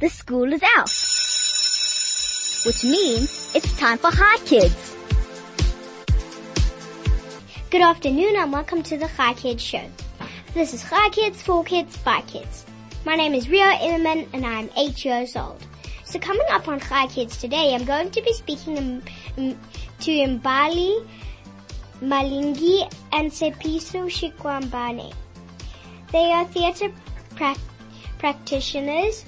the 0.00 0.08
school 0.08 0.52
is 0.52 0.62
out. 0.76 0.90
Which 2.64 2.84
means 2.84 3.52
it's 3.54 3.76
time 3.76 3.98
for 3.98 4.10
Hi 4.12 4.38
Kids. 4.44 4.96
Good 7.70 7.82
afternoon 7.82 8.36
and 8.36 8.52
welcome 8.52 8.82
to 8.84 8.96
the 8.96 9.08
Hi 9.08 9.34
Kids 9.34 9.62
show. 9.62 9.84
This 10.54 10.72
is 10.72 10.82
Hi 10.82 11.08
Kids, 11.10 11.42
for 11.42 11.64
Kids, 11.64 11.96
by 11.98 12.20
Kids. 12.22 12.64
My 13.04 13.16
name 13.16 13.34
is 13.34 13.48
Rio 13.48 13.64
Immerman 13.64 14.28
and 14.32 14.46
I'm 14.46 14.70
8 14.76 15.04
years 15.04 15.34
old. 15.34 15.66
So 16.04 16.18
coming 16.20 16.46
up 16.50 16.68
on 16.68 16.78
Hi 16.80 17.08
Kids 17.08 17.36
today, 17.36 17.74
I'm 17.74 17.84
going 17.84 18.10
to 18.12 18.22
be 18.22 18.32
speaking 18.32 19.02
to 19.36 20.10
Mbali, 20.10 21.08
Malinga 22.00 22.92
and 23.12 23.32
Tshepiso 23.32 24.06
Shikwambane. 24.08 25.12
They 26.12 26.30
are 26.30 26.44
theatre 26.46 26.92
pra- 27.34 27.56
practitioners. 28.18 29.24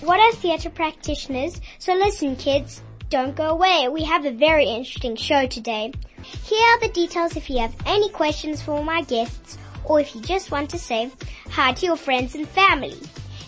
What 0.00 0.20
are 0.20 0.32
theatre 0.32 0.70
practitioners? 0.70 1.60
So 1.80 1.92
listen 1.92 2.36
kids, 2.36 2.82
don't 3.10 3.34
go 3.34 3.48
away. 3.48 3.88
We 3.88 4.04
have 4.04 4.24
a 4.24 4.30
very 4.30 4.66
interesting 4.66 5.16
show 5.16 5.46
today. 5.46 5.92
Here 6.22 6.66
are 6.68 6.80
the 6.80 6.88
details 6.88 7.36
if 7.36 7.50
you 7.50 7.58
have 7.58 7.74
any 7.84 8.08
questions 8.10 8.62
for 8.62 8.84
my 8.84 9.02
guests 9.02 9.58
or 9.84 9.98
if 9.98 10.14
you 10.14 10.20
just 10.20 10.52
want 10.52 10.70
to 10.70 10.78
say 10.78 11.10
hi 11.50 11.72
to 11.72 11.86
your 11.86 11.96
friends 11.96 12.36
and 12.36 12.46
family. 12.48 12.94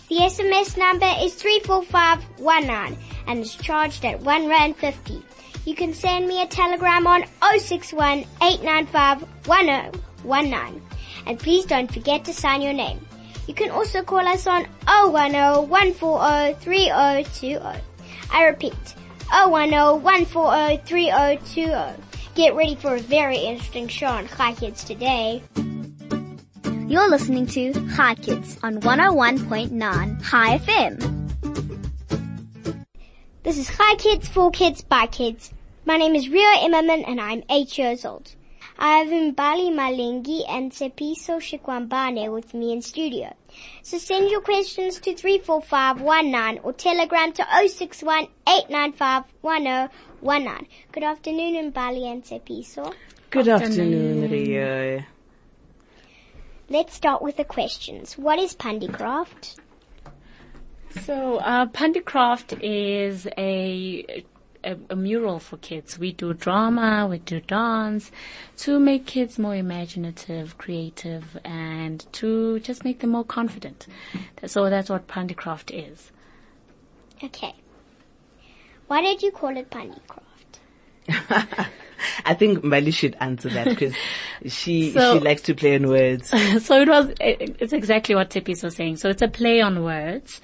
The 0.09 0.17
SMS 0.17 0.77
number 0.77 1.09
is 1.21 1.35
34519 1.35 2.97
and 3.27 3.39
is 3.39 3.55
charged 3.55 4.03
at 4.03 4.19
1 4.19 4.47
Rand 4.47 4.75
50. 4.75 5.23
You 5.65 5.73
can 5.73 5.93
send 5.93 6.27
me 6.27 6.41
a 6.41 6.47
telegram 6.47 7.07
on 7.07 7.23
061 7.57 8.25
And 11.27 11.39
please 11.39 11.65
don't 11.65 11.93
forget 11.93 12.25
to 12.25 12.33
sign 12.33 12.61
your 12.61 12.73
name. 12.73 12.99
You 13.47 13.53
can 13.53 13.71
also 13.71 14.03
call 14.03 14.25
us 14.27 14.47
on 14.47 14.65
010 14.85 15.67
140 15.69 16.53
3020. 16.59 17.81
I 18.31 18.43
repeat, 18.45 18.95
010 19.29 19.49
140 19.51 20.77
3020. 20.85 22.01
Get 22.35 22.55
ready 22.55 22.75
for 22.75 22.95
a 22.95 22.99
very 22.99 23.37
interesting 23.37 23.87
show 23.87 24.07
on 24.07 24.25
Hi 24.27 24.53
Kids 24.53 24.83
today. 24.83 25.43
You're 26.87 27.09
listening 27.09 27.45
to 27.47 27.73
Hi 27.95 28.15
Kids 28.15 28.57
on 28.63 28.79
101.9 28.81 30.21
Hi 30.21 30.57
FM. 30.57 31.19
This 33.43 33.57
is 33.57 33.69
Hi 33.69 33.95
Kids, 33.95 34.27
for 34.27 34.51
Kids, 34.51 34.81
by 34.81 35.07
Kids. 35.07 35.51
My 35.85 35.97
name 35.97 36.15
is 36.15 36.29
Rio 36.29 36.47
Immerman 36.59 37.03
and 37.07 37.19
I'm 37.19 37.43
8 37.49 37.77
years 37.77 38.05
old. 38.05 38.35
I 38.77 38.97
have 38.97 39.07
Mbali 39.07 39.71
Malinga 39.71 40.45
and 40.49 40.71
Tshepiso 40.71 41.39
Shikwambane 41.39 42.31
with 42.31 42.53
me 42.53 42.71
in 42.71 42.81
studio. 42.81 43.33
So 43.83 43.97
send 43.97 44.29
your 44.29 44.41
questions 44.41 44.99
to 45.01 45.13
34519 45.15 46.61
or 46.63 46.73
telegram 46.73 47.33
to 47.33 47.45
061 47.67 48.27
Good 50.91 51.03
afternoon 51.03 51.71
Mbali 51.71 52.11
and 52.11 52.23
Tshepiso. 52.23 52.93
Good 53.29 53.47
afternoon, 53.47 54.29
Rio. 54.29 55.03
Let's 56.69 56.93
start 56.93 57.21
with 57.21 57.37
the 57.37 57.43
questions. 57.45 58.17
What 58.17 58.39
is 58.39 58.55
Pandicraft? 58.55 59.57
So, 61.05 61.37
uh, 61.37 61.67
Pandicraft 61.67 62.59
is 62.61 63.27
a, 63.37 64.25
a, 64.63 64.77
a 64.89 64.95
mural 64.95 65.39
for 65.39 65.57
kids. 65.57 65.97
We 65.99 66.11
do 66.13 66.33
drama, 66.33 67.07
we 67.09 67.19
do 67.19 67.39
dance 67.39 68.11
to 68.57 68.79
make 68.79 69.05
kids 69.05 69.37
more 69.39 69.55
imaginative, 69.55 70.57
creative, 70.57 71.37
and 71.43 72.05
to 72.13 72.59
just 72.59 72.83
make 72.83 72.99
them 72.99 73.11
more 73.11 73.23
confident. 73.25 73.87
So 74.45 74.69
that's 74.69 74.89
what 74.89 75.07
Pandicraft 75.07 75.71
is. 75.73 76.11
Okay. 77.23 77.55
Why 78.87 79.01
did 79.01 79.21
you 79.23 79.31
call 79.31 79.55
it 79.55 79.69
Pandicraft? 79.69 80.19
I 82.25 82.33
think 82.33 82.59
Mbali 82.59 82.93
should 82.93 83.15
answer 83.19 83.49
that 83.49 83.67
because 83.67 83.93
she 84.45 84.91
So- 84.93 85.17
she 85.17 85.23
likes 85.23 85.41
to 85.43 85.53
play 85.55 85.75
on 85.75 85.87
words. 85.87 86.29
so 86.65 86.81
it 86.81 86.87
was, 86.89 87.13
it's 87.19 87.73
exactly 87.73 88.15
what 88.15 88.29
Tippis 88.29 88.63
was 88.63 88.75
saying. 88.75 88.97
So 88.97 89.09
it's 89.09 89.21
a 89.21 89.27
play 89.27 89.61
on 89.61 89.83
words. 89.83 90.41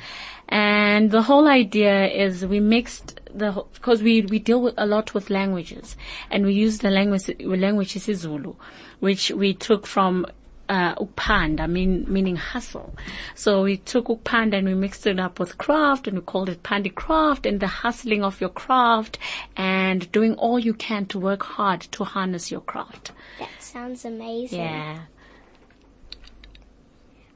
And 0.50 1.12
the 1.12 1.24
whole 1.24 1.48
idea 1.48 2.08
is 2.08 2.46
we 2.46 2.60
mixed 2.60 3.20
the, 3.34 3.64
because 3.74 4.02
we, 4.02 4.22
we 4.22 4.40
deal 4.40 4.62
with 4.62 4.76
a 4.78 4.86
lot 4.86 5.14
with 5.14 5.30
languages 5.30 5.96
and 6.32 6.46
we 6.46 6.54
use 6.54 6.80
the 6.80 6.90
language, 6.90 7.30
language 7.40 7.94
isiZulu, 7.94 8.56
which 9.00 9.32
we 9.32 9.54
took 9.54 9.86
from 9.86 10.26
uh, 10.70 10.96
upanda, 10.96 11.70
mean, 11.70 12.06
meaning 12.08 12.36
hustle. 12.36 12.96
So 13.36 13.64
we 13.64 13.78
took 13.78 14.06
upanda 14.06 14.58
and 14.58 14.68
we 14.68 14.74
mixed 14.74 15.06
it 15.08 15.20
up 15.20 15.40
with 15.40 15.58
craft 15.58 16.08
and 16.08 16.18
we 16.18 16.24
called 16.24 16.50
it 16.50 16.64
pandi 16.64 16.94
craft 16.94 17.46
and 17.46 17.60
the 17.60 17.68
hustling 17.68 18.24
of 18.24 18.40
your 18.42 18.50
craft 18.50 19.18
and 19.56 20.12
doing 20.12 20.34
all 20.36 20.60
you 20.60 20.74
can 20.74 21.06
to 21.08 21.20
work 21.20 21.44
hard 21.44 21.82
to 21.82 22.04
harness 22.04 22.52
your 22.52 22.62
craft. 22.62 23.12
That 23.40 23.50
sounds 23.60 24.06
amazing. 24.06 24.60
Yeah. 24.60 25.00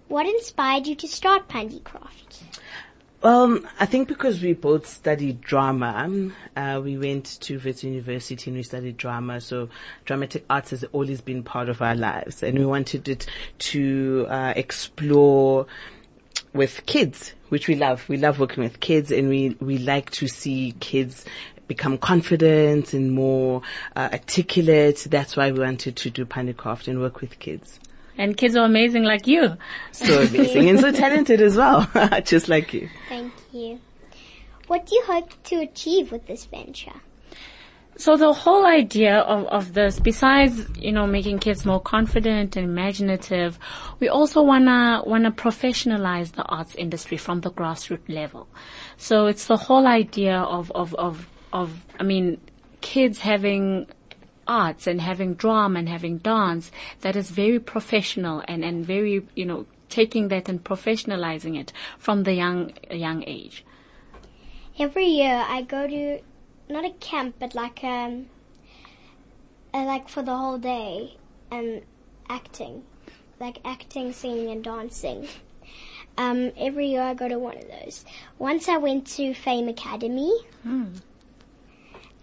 What 0.08 0.26
inspired 0.26 0.88
you 0.88 0.96
to 0.96 1.08
start 1.08 1.48
Pandicraft? 1.48 2.60
Um, 3.24 3.68
I 3.80 3.86
think 3.86 4.08
because 4.08 4.42
we 4.42 4.54
both 4.54 4.88
studied 4.88 5.42
drama, 5.42 6.32
uh, 6.56 6.82
we 6.84 6.98
went 6.98 7.40
to 7.42 7.60
Wits 7.60 7.84
University 7.84 8.50
and 8.50 8.58
we 8.58 8.64
studied 8.64 8.98
drama. 8.98 9.40
So 9.42 9.70
dramatic 10.06 10.44
arts 10.50 10.72
has 10.72 10.84
always 10.86 11.22
been 11.22 11.44
part 11.44 11.70
of 11.70 11.84
our 11.84 11.94
lives, 11.96 12.42
and 12.42 12.58
we 12.58 12.66
wanted 12.66 13.08
it 13.08 13.28
to 13.60 14.26
uh, 14.28 14.54
explore 14.56 15.68
with 16.54 16.84
kids, 16.88 17.34
which 17.50 17.68
we 17.68 17.76
love. 17.76 18.10
We 18.10 18.18
love 18.18 18.40
working 18.40 18.64
with 18.64 18.80
kids, 18.80 19.12
and 19.12 19.30
we 19.30 19.56
we 19.60 19.78
like 19.78 20.10
to 20.12 20.28
see 20.28 20.74
kids 20.80 21.24
become 21.68 22.00
confident 22.00 22.94
and 22.96 23.12
more 23.12 23.62
uh, 23.96 24.10
articulate. 24.12 25.06
That's 25.10 25.38
why 25.38 25.52
we 25.52 25.60
wanted 25.60 25.96
to 25.96 26.10
do 26.10 26.26
Pandicraft 26.26 26.88
and 26.88 27.00
work 27.00 27.22
with 27.22 27.38
kids. 27.38 27.80
And 28.22 28.38
kids 28.38 28.56
are 28.56 28.66
amazing 28.66 29.04
like 29.04 29.26
you. 29.26 29.58
So 29.94 30.22
amazing 30.28 30.70
and 30.70 30.80
so 30.80 30.92
talented 30.92 31.42
as 31.42 31.56
well, 31.58 31.90
just 32.24 32.48
like 32.48 32.72
you. 32.72 32.88
Thank 33.10 33.34
you. 33.52 33.80
What 34.68 34.86
do 34.86 34.94
you 34.94 35.04
hope 35.08 35.32
to 35.46 35.56
achieve 35.56 36.12
with 36.12 36.28
this 36.28 36.46
venture? 36.46 36.94
So 37.98 38.18
the 38.18 38.32
whole 38.32 38.68
idea 38.68 39.18
of, 39.18 39.48
of 39.48 39.74
this, 39.74 40.00
besides, 40.00 40.68
you 40.78 40.92
know, 40.92 41.08
making 41.08 41.40
kids 41.40 41.66
more 41.66 41.82
confident 41.82 42.56
and 42.56 42.66
imaginative, 42.70 43.58
we 44.00 44.08
also 44.08 44.44
wanna, 44.44 45.02
wanna 45.04 45.32
professionalize 45.32 46.34
the 46.34 46.44
arts 46.44 46.76
industry 46.76 47.18
from 47.18 47.42
the 47.42 47.50
grassroots 47.50 48.08
level. 48.08 48.48
So 48.98 49.26
it's 49.26 49.48
the 49.48 49.58
whole 49.58 49.88
idea 49.88 50.38
of, 50.38 50.72
of, 50.74 50.94
of, 50.94 51.28
of, 51.54 51.84
I 52.00 52.04
mean, 52.04 52.40
kids 52.82 53.18
having 53.18 53.88
arts 54.52 54.88
and 54.88 55.00
having 55.00 55.34
drama 55.34 55.80
and 55.80 55.90
having 55.90 56.18
dance 56.18 56.72
that 57.02 57.16
is 57.16 57.30
very 57.32 57.60
professional 57.60 58.44
and, 58.48 58.64
and 58.66 58.86
very, 58.86 59.26
you 59.36 59.46
know, 59.46 59.66
taking 59.90 60.28
that 60.28 60.50
and 60.50 60.64
professionalizing 60.64 61.60
it 61.60 61.72
from 61.98 62.24
the 62.24 62.34
young, 62.34 62.74
young 62.90 63.24
age. 63.28 63.64
Every 64.78 65.06
year 65.06 65.46
I 65.48 65.62
go 65.62 65.88
to 65.88 66.20
not 66.70 66.86
a 66.86 66.92
camp, 67.00 67.36
but 67.40 67.54
like 67.56 67.84
um, 67.84 68.28
uh, 69.74 69.84
like 69.84 70.10
for 70.10 70.24
the 70.24 70.36
whole 70.36 70.58
day 70.58 71.18
and 71.50 71.84
acting, 72.30 72.84
like 73.40 73.60
acting, 73.66 74.14
singing, 74.14 74.50
and 74.50 74.64
dancing. 74.64 75.28
Um, 76.18 76.52
every 76.58 76.88
year 76.88 77.02
I 77.02 77.14
go 77.14 77.28
to 77.28 77.40
one 77.40 77.58
of 77.58 77.68
those. 77.68 78.06
Once 78.38 78.68
I 78.68 78.78
went 78.78 79.08
to 79.18 79.34
Fame 79.34 79.68
Academy, 79.70 80.34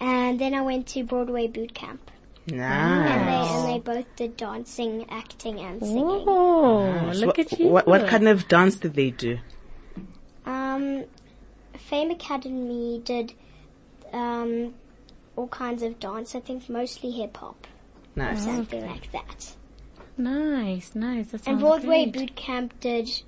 and 0.00 0.38
then 0.38 0.54
I 0.54 0.60
went 0.62 0.86
to 0.88 1.04
Broadway 1.04 1.46
Boot 1.46 1.74
Camp, 1.74 2.10
and 2.52 2.58
Nice. 2.60 3.48
they 3.48 3.54
and 3.54 3.68
they 3.68 3.78
both 3.78 4.06
did 4.16 4.36
dancing, 4.36 5.06
acting, 5.10 5.60
and 5.60 5.80
singing. 5.80 6.04
Oh, 6.26 7.12
look 7.14 7.36
what, 7.36 7.52
at 7.52 7.58
you. 7.58 7.68
What, 7.68 7.86
what 7.86 8.06
kind 8.08 8.28
of 8.28 8.48
dance 8.48 8.76
did 8.76 8.94
they 8.94 9.10
do? 9.10 9.38
Um, 10.46 11.04
Fame 11.76 12.10
Academy 12.10 13.00
did 13.04 13.34
um, 14.12 14.74
all 15.36 15.48
kinds 15.48 15.82
of 15.82 16.00
dance. 16.00 16.34
I 16.34 16.40
think 16.40 16.68
mostly 16.68 17.10
hip 17.10 17.36
hop, 17.36 17.66
Nice. 18.16 18.44
something 18.44 18.86
like 18.86 19.10
that. 19.12 19.54
Nice, 20.16 20.94
nice. 20.94 21.26
That 21.28 21.34
And 21.34 21.44
sounds 21.44 21.60
Broadway 21.60 22.10
great. 22.10 22.12
Boot 22.28 22.36
Camp 22.36 22.80
did 22.80 23.22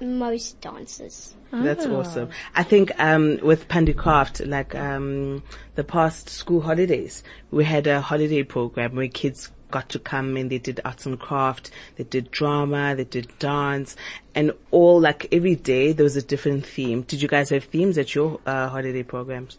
most 0.00 0.60
dances. 0.60 1.34
That's 1.52 1.86
Oh. 1.86 1.96
awesome. 1.96 2.28
I 2.54 2.62
think 2.62 2.92
um, 3.00 3.38
with 3.42 3.68
Pandicraft, 3.68 4.48
like 4.48 4.74
um, 4.74 5.42
the 5.74 5.84
past 5.84 6.28
school 6.28 6.60
holidays, 6.60 7.22
we 7.50 7.64
had 7.64 7.86
a 7.86 8.00
holiday 8.00 8.42
program 8.42 8.94
where 8.94 9.08
kids 9.08 9.50
got 9.70 9.88
to 9.90 9.98
come 9.98 10.36
and 10.36 10.50
they 10.50 10.58
did 10.58 10.80
arts 10.84 11.06
and 11.06 11.18
craft, 11.18 11.70
they 11.96 12.04
did 12.04 12.30
drama, 12.30 12.94
they 12.96 13.04
did 13.04 13.30
dance, 13.38 13.94
and 14.34 14.52
all 14.72 15.00
like 15.00 15.28
every 15.32 15.54
day 15.54 15.92
there 15.92 16.04
was 16.04 16.16
a 16.16 16.22
different 16.22 16.66
theme. 16.66 17.02
Did 17.02 17.22
you 17.22 17.28
guys 17.28 17.50
have 17.50 17.64
themes 17.64 17.96
at 17.98 18.14
your 18.14 18.40
uh, 18.46 18.68
holiday 18.68 19.02
programs? 19.04 19.58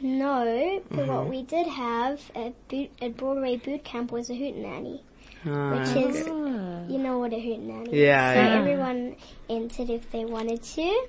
No, 0.00 0.82
but 0.90 1.06
what 1.06 1.28
we 1.28 1.42
did 1.42 1.66
have 1.68 2.20
at, 2.34 2.54
boot, 2.68 2.90
at 3.00 3.16
Broadway 3.16 3.56
Boot 3.56 3.84
Camp 3.84 4.10
was 4.10 4.30
a 4.30 4.32
hootenanny, 4.34 5.00
which 5.44 5.96
is, 6.04 6.26
you 6.26 6.98
know 6.98 7.18
what 7.18 7.32
a 7.32 7.36
hootenanny 7.36 7.88
is. 7.88 7.92
Yeah, 7.94 8.34
So 8.34 8.40
yeah. 8.40 8.58
everyone 8.60 9.16
entered 9.48 9.90
if 9.90 10.10
they 10.10 10.24
wanted 10.24 10.62
to. 10.62 11.06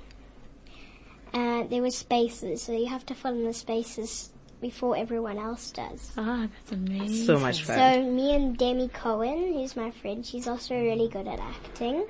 and 1.33 1.69
there 1.69 1.81
were 1.81 1.89
spaces, 1.91 2.61
so 2.63 2.71
you 2.71 2.87
have 2.87 3.05
to 3.07 3.15
fill 3.15 3.31
in 3.33 3.43
the 3.45 3.53
spaces 3.53 4.31
before 4.61 4.95
everyone 4.95 5.37
else 5.37 5.71
does. 5.71 6.11
Ah, 6.17 6.47
that's 6.51 6.71
amazing. 6.71 7.25
So 7.25 7.37
much 7.39 7.63
fun. 7.63 7.75
So 7.77 8.03
me 8.03 8.35
and 8.35 8.57
Demi 8.57 8.87
Cohen, 8.89 9.53
who's 9.53 9.75
my 9.75 9.91
friend, 9.91 10.25
she's 10.25 10.47
also 10.47 10.75
really 10.75 11.09
good 11.09 11.27
at 11.27 11.39
acting. 11.39 12.05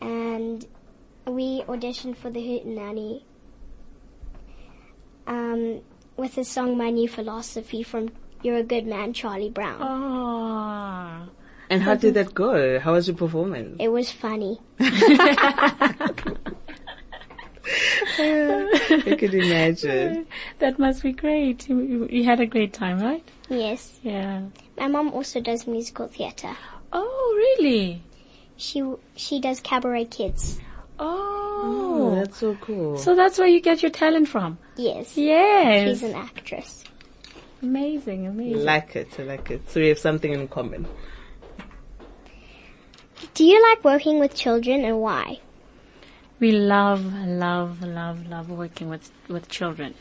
And 0.00 0.64
we 1.26 1.62
auditioned 1.62 2.16
for 2.16 2.30
the 2.30 2.40
Hootenanny 2.40 3.22
um, 5.26 5.80
with 6.16 6.34
the 6.34 6.44
song 6.44 6.76
My 6.76 6.90
New 6.90 7.08
Philosophy 7.08 7.82
from 7.82 8.10
You're 8.42 8.58
a 8.58 8.62
Good 8.62 8.86
Man, 8.86 9.12
Charlie 9.12 9.50
Brown. 9.50 9.78
Ah. 9.80 11.26
and 11.70 11.82
how 11.82 11.94
did 11.94 12.14
that 12.14 12.34
go? 12.34 12.78
How 12.78 12.92
was 12.92 13.08
your 13.08 13.16
performance? 13.16 13.76
It 13.80 13.88
was 13.88 14.10
funny. 14.12 14.60
I 18.20 19.16
could 19.18 19.34
imagine. 19.34 20.26
That 20.58 20.78
must 20.78 21.02
be 21.02 21.12
great. 21.12 21.68
You, 21.68 21.80
you, 21.80 22.08
you 22.10 22.24
had 22.24 22.40
a 22.40 22.46
great 22.46 22.72
time, 22.72 23.00
right? 23.00 23.22
Yes. 23.48 23.98
Yeah. 24.02 24.42
My 24.78 24.88
mom 24.88 25.12
also 25.12 25.40
does 25.40 25.66
musical 25.66 26.06
theatre. 26.08 26.56
Oh, 26.92 27.34
really? 27.58 28.02
She 28.56 28.82
she 29.14 29.40
does 29.40 29.60
cabaret 29.60 30.06
kids. 30.06 30.58
Oh, 30.98 31.34
Oh. 31.60 32.14
that's 32.14 32.38
so 32.38 32.54
cool. 32.60 32.96
So 32.98 33.14
that's 33.14 33.38
where 33.38 33.46
you 33.48 33.60
get 33.60 33.82
your 33.82 33.90
talent 33.90 34.28
from. 34.28 34.58
Yes. 34.76 35.16
Yes. 35.16 35.88
She's 35.88 36.02
an 36.08 36.14
actress. 36.16 36.84
Amazing, 37.62 38.26
amazing. 38.26 38.64
like 38.64 38.96
it, 38.96 39.08
I 39.18 39.22
like 39.22 39.50
it. 39.50 39.70
So 39.70 39.80
we 39.80 39.88
have 39.88 39.98
something 39.98 40.32
in 40.32 40.48
common. 40.48 40.86
Do 43.34 43.44
you 43.44 43.60
like 43.70 43.84
working 43.84 44.18
with 44.18 44.34
children 44.34 44.84
and 44.84 45.00
why? 45.00 45.40
we 46.40 46.52
love, 46.52 47.12
love, 47.14 47.82
love, 47.82 48.28
love 48.28 48.50
working 48.50 48.88
with 48.88 49.10
with 49.28 49.48
children, 49.48 49.94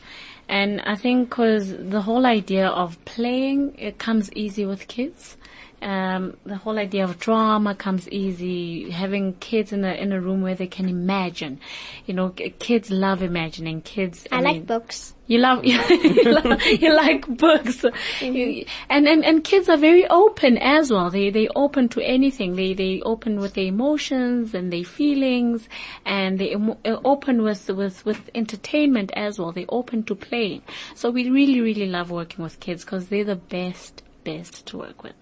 and 0.48 0.81
I 0.81 0.95
think 0.95 1.30
because 1.30 1.75
the 1.75 2.01
whole 2.01 2.25
idea 2.25 2.68
of 2.68 3.04
playing 3.06 3.75
it 3.77 3.98
comes 3.98 4.31
easy 4.33 4.65
with 4.65 4.88
kids. 4.88 5.38
Um, 5.79 6.38
the 6.44 6.56
whole 6.56 6.79
idea 6.79 7.03
of 7.03 7.19
drama 7.19 7.75
comes 7.75 8.09
easy. 8.09 8.89
Having 8.89 9.33
kids 9.35 9.71
in 9.71 9.85
a 9.85 9.94
in 9.94 10.12
a 10.12 10.19
room 10.19 10.41
where 10.41 10.56
they 10.56 10.65
can 10.65 10.89
imagine, 10.89 11.59
you 12.07 12.15
know, 12.15 12.29
k- 12.29 12.50
kids 12.57 12.89
love 12.89 13.21
imagining. 13.21 13.81
Kids, 13.81 14.25
I, 14.31 14.38
I, 14.38 14.39
like 14.41 14.53
mean, 14.56 14.65
books. 14.65 15.13
You 15.27 15.38
love 15.38 15.63
you, 15.65 15.77
love, 16.24 16.63
you 16.63 16.95
like 16.95 17.27
books, 17.27 17.85
You- 18.21 18.65
and 18.89 19.07
and 19.07 19.24
and 19.24 19.44
kids 19.44 19.69
are 19.69 19.77
very 19.77 20.07
open 20.07 20.57
as 20.57 20.89
well. 20.91 21.12
They 21.12 21.29
they 21.29 21.47
open 21.56 21.89
to 21.89 22.01
anything. 22.01 22.56
They 22.56 22.74
they 22.74 23.01
open 23.03 23.39
with 23.39 23.53
their 23.53 23.65
emotions 23.65 24.56
and 24.56 24.74
their 24.74 24.83
feelings, 24.83 25.69
and 26.06 26.39
they 26.39 26.53
emo- 26.53 26.79
uh, 26.85 26.97
open 27.06 27.44
with 27.44 27.68
with 27.69 28.03
with 28.03 28.31
entertainment 28.33 29.12
as 29.15 29.38
well. 29.38 29.51
They 29.51 29.68
open 29.69 30.03
to 30.06 30.15
playing. 30.15 30.63
So 30.95 31.12
we 31.12 31.29
really 31.29 31.62
really 31.62 31.85
love 31.88 32.09
working 32.09 32.44
with 32.44 32.59
kids 32.59 32.83
because 32.83 33.09
they're 33.09 33.24
the 33.25 33.35
best 33.35 34.01
best 34.24 34.65
to 34.68 34.77
work 34.79 35.03
with. 35.03 35.13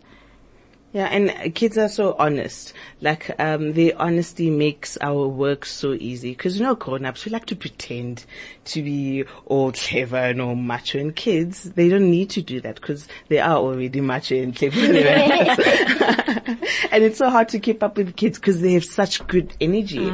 Yeah, 0.95 1.07
and 1.07 1.53
kids 1.53 1.77
are 1.77 1.89
so 1.89 2.15
honest. 2.18 2.71
Like, 3.01 3.38
um, 3.38 3.74
their 3.74 3.92
honesty 4.01 4.50
makes 4.50 4.97
our 5.01 5.27
work 5.27 5.65
so 5.65 5.92
easy. 5.92 6.33
Cause 6.33 6.56
you 6.56 6.63
know, 6.63 6.74
grown-ups, 6.75 7.25
we 7.25 7.33
like 7.33 7.47
to 7.47 7.56
pretend 7.57 8.24
to 8.63 8.81
be 8.81 9.25
all 9.45 9.74
clever 9.74 10.15
and 10.15 10.39
all 10.39 10.56
macho. 10.56 11.00
And 11.00 11.13
kids, 11.13 11.63
they 11.63 11.89
don't 11.89 12.09
need 12.09 12.30
to 12.30 12.42
do 12.42 12.62
that 12.62 12.75
because 12.75 13.09
they 13.27 13.39
are 13.39 13.57
already 13.57 14.00
macho 14.00 14.42
and 14.42 14.56
clever. 14.56 14.80
and 16.92 17.03
it's 17.03 17.18
so 17.18 17.30
hard 17.30 17.50
to 17.50 17.59
keep 17.59 17.83
up 17.83 17.97
with 17.97 18.15
kids 18.15 18.39
because 18.39 18.62
they 18.62 18.71
have 18.71 18.86
such 18.86 19.27
good 19.27 19.53
energy. 19.59 20.09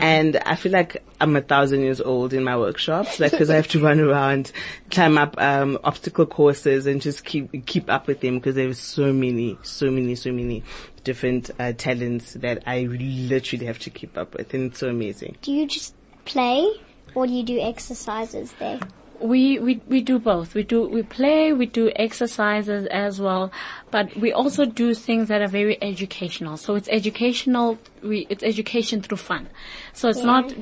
And 0.00 0.36
I 0.36 0.56
feel 0.56 0.72
like 0.72 1.02
I'm 1.20 1.36
a 1.36 1.40
thousand 1.40 1.82
years 1.82 2.00
old 2.00 2.32
in 2.32 2.44
my 2.44 2.56
workshops, 2.56 3.20
like, 3.20 3.32
cause 3.32 3.50
I 3.50 3.56
have 3.56 3.68
to 3.68 3.80
run 3.82 4.00
around, 4.00 4.52
climb 4.90 5.18
up, 5.18 5.40
um, 5.40 5.78
obstacle 5.84 6.26
courses 6.26 6.86
and 6.86 7.00
just 7.00 7.24
keep, 7.24 7.66
keep 7.66 7.90
up 7.90 8.06
with 8.06 8.20
them 8.20 8.38
because 8.38 8.54
there's 8.54 8.78
so 8.78 9.12
many, 9.12 9.58
so 9.62 9.90
many, 9.90 10.14
so 10.14 10.32
many 10.32 10.62
different, 11.04 11.50
uh, 11.58 11.72
talents 11.72 12.34
that 12.34 12.62
I 12.66 12.82
literally 12.82 13.66
have 13.66 13.78
to 13.80 13.90
keep 13.90 14.16
up 14.16 14.34
with. 14.34 14.52
And 14.54 14.70
it's 14.70 14.78
so 14.80 14.88
amazing. 14.88 15.36
Do 15.42 15.52
you 15.52 15.66
just 15.66 15.94
play 16.24 16.66
or 17.14 17.26
do 17.26 17.32
you 17.32 17.42
do 17.42 17.60
exercises 17.60 18.52
there? 18.58 18.80
We, 19.20 19.58
we, 19.58 19.80
we 19.86 20.00
do 20.00 20.18
both. 20.18 20.54
We 20.54 20.62
do, 20.62 20.88
we 20.88 21.02
play, 21.02 21.52
we 21.52 21.66
do 21.66 21.90
exercises 21.96 22.86
as 22.86 23.20
well, 23.20 23.52
but 23.90 24.16
we 24.16 24.32
also 24.32 24.64
do 24.64 24.94
things 24.94 25.28
that 25.28 25.42
are 25.42 25.48
very 25.48 25.82
educational. 25.82 26.56
So 26.56 26.74
it's 26.74 26.88
educational, 26.88 27.78
we, 28.02 28.26
it's 28.30 28.42
education 28.42 29.02
through 29.02 29.18
fun. 29.18 29.48
So 29.92 30.08
it's 30.08 30.22
not 30.22 30.54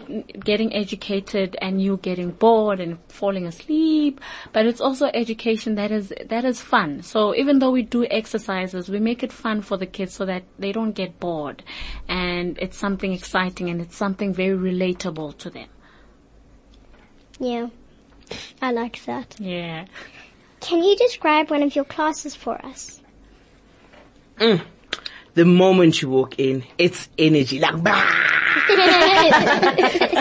getting 0.44 0.74
educated 0.74 1.56
and 1.62 1.80
you 1.80 1.98
getting 1.98 2.32
bored 2.32 2.80
and 2.80 2.98
falling 3.08 3.46
asleep, 3.46 4.20
but 4.52 4.66
it's 4.66 4.80
also 4.80 5.06
education 5.14 5.76
that 5.76 5.92
is, 5.92 6.12
that 6.26 6.44
is 6.44 6.60
fun. 6.60 7.02
So 7.02 7.34
even 7.36 7.60
though 7.60 7.70
we 7.70 7.82
do 7.82 8.06
exercises, 8.06 8.88
we 8.88 8.98
make 8.98 9.22
it 9.22 9.32
fun 9.32 9.62
for 9.62 9.76
the 9.76 9.86
kids 9.86 10.14
so 10.14 10.24
that 10.26 10.42
they 10.58 10.72
don't 10.72 10.92
get 10.92 11.20
bored 11.20 11.62
and 12.08 12.58
it's 12.58 12.76
something 12.76 13.12
exciting 13.12 13.70
and 13.70 13.80
it's 13.80 13.96
something 13.96 14.34
very 14.34 14.56
relatable 14.56 15.38
to 15.38 15.50
them. 15.50 15.68
Yeah. 17.38 17.68
I 18.60 18.72
like 18.72 19.04
that. 19.04 19.36
Yeah. 19.38 19.86
Can 20.60 20.82
you 20.82 20.96
describe 20.96 21.50
one 21.50 21.62
of 21.62 21.74
your 21.74 21.84
classes 21.84 22.34
for 22.34 22.64
us? 22.64 23.00
Mm. 24.38 24.64
The 25.38 25.44
moment 25.44 26.02
you 26.02 26.10
walk 26.10 26.40
in, 26.40 26.64
it's 26.78 27.08
energy, 27.16 27.60
like 27.60 27.74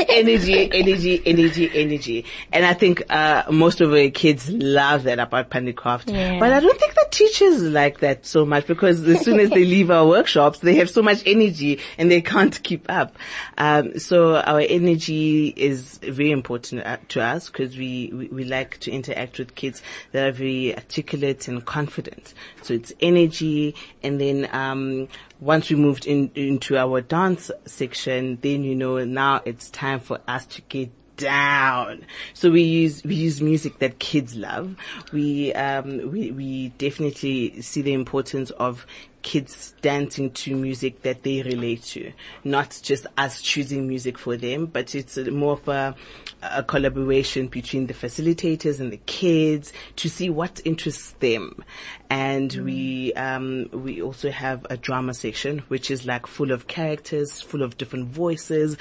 energy, 0.08 0.70
energy, 0.72 1.22
energy, 1.26 1.72
energy. 1.74 2.26
And 2.52 2.64
I 2.64 2.74
think, 2.76 3.02
uh, 3.10 3.44
most 3.50 3.82
of 3.82 3.92
our 3.94 4.10
kids 4.10 4.48
love 4.50 5.04
that 5.04 5.18
about 5.18 5.50
Pandicraft. 5.50 6.14
Yeah. 6.14 6.40
But 6.40 6.52
I 6.54 6.60
don't 6.60 6.80
think 6.80 6.94
the 6.94 7.08
teachers 7.10 7.64
like 7.64 8.02
that 8.02 8.28
so 8.28 8.46
much 8.46 8.68
because 8.68 9.04
as 9.08 9.22
soon 9.22 9.40
as 9.40 9.50
they 9.50 9.66
leave 9.76 9.90
our 9.90 10.06
workshops, 10.08 10.60
they 10.60 10.76
have 10.76 10.90
so 10.90 11.02
much 11.02 11.24
energy 11.26 11.80
and 11.98 12.12
they 12.12 12.22
can't 12.22 12.62
keep 12.62 12.86
up. 12.88 13.16
Um, 13.58 13.98
so 13.98 14.36
our 14.36 14.60
energy 14.62 15.48
is 15.58 15.98
very 15.98 16.30
important 16.32 16.86
uh, 16.86 16.98
to 17.10 17.24
us 17.24 17.50
because 17.50 17.76
we, 17.76 18.12
we, 18.14 18.28
we 18.28 18.44
like 18.44 18.80
to 18.82 18.92
interact 18.92 19.40
with 19.40 19.56
kids 19.56 19.82
that 20.12 20.28
are 20.28 20.32
very 20.32 20.76
articulate 20.76 21.48
and 21.48 21.66
confident. 21.66 22.36
So 22.62 22.76
it's 22.76 22.94
energy 23.02 23.76
and 24.04 24.22
then, 24.22 24.48
um, 24.54 25.07
once 25.40 25.70
we 25.70 25.76
moved 25.76 26.06
in, 26.06 26.32
into 26.36 26.78
our 26.78 27.02
dance 27.02 27.52
section, 27.66 28.38
then 28.42 28.64
you 28.64 28.76
know 28.76 29.04
now 29.06 29.42
it's 29.46 29.70
time 29.70 30.00
for 30.00 30.20
us 30.28 30.46
to 30.46 30.62
get 30.64 30.92
down. 31.18 32.06
So 32.34 32.50
we 32.50 32.62
use 32.62 33.04
we 33.04 33.16
use 33.16 33.42
music 33.42 33.80
that 33.80 34.00
kids 34.00 34.36
love. 34.36 34.76
We 35.12 35.54
um 35.54 36.12
we 36.12 36.32
we 36.32 36.70
definitely 36.78 37.62
see 37.62 37.82
the 37.82 37.94
importance 37.94 38.52
of 38.52 38.86
kids 39.28 39.74
dancing 39.82 40.32
to 40.32 40.56
music 40.56 41.02
that 41.02 41.24
they 41.24 41.42
relate 41.42 41.84
to, 41.84 42.14
not 42.46 42.80
just 42.82 43.06
us 43.18 43.42
choosing 43.42 43.86
music 43.86 44.18
for 44.18 44.38
them, 44.38 44.66
but 44.68 44.96
it's 44.96 45.18
more 45.18 45.54
of 45.54 45.68
a, 45.68 45.94
a 46.42 46.64
collaboration 46.64 47.48
between 47.48 47.88
the 47.88 47.94
facilitators 47.94 48.80
and 48.80 48.90
the 48.90 49.02
kids 49.06 49.74
to 49.98 50.10
see 50.10 50.30
what 50.30 50.62
interests 50.64 51.12
them. 51.20 51.62
And 52.10 52.54
we, 52.54 53.14
um, 53.16 53.68
we 53.74 54.02
also 54.02 54.32
have 54.32 54.66
a 54.70 54.78
drama 54.78 55.14
section, 55.14 55.60
which 55.68 55.92
is 55.92 56.06
like 56.06 56.26
full 56.26 56.52
of 56.54 56.68
characters, 56.68 57.42
full 57.42 57.64
of 57.64 57.78
different 57.78 58.08
voices, 58.08 58.78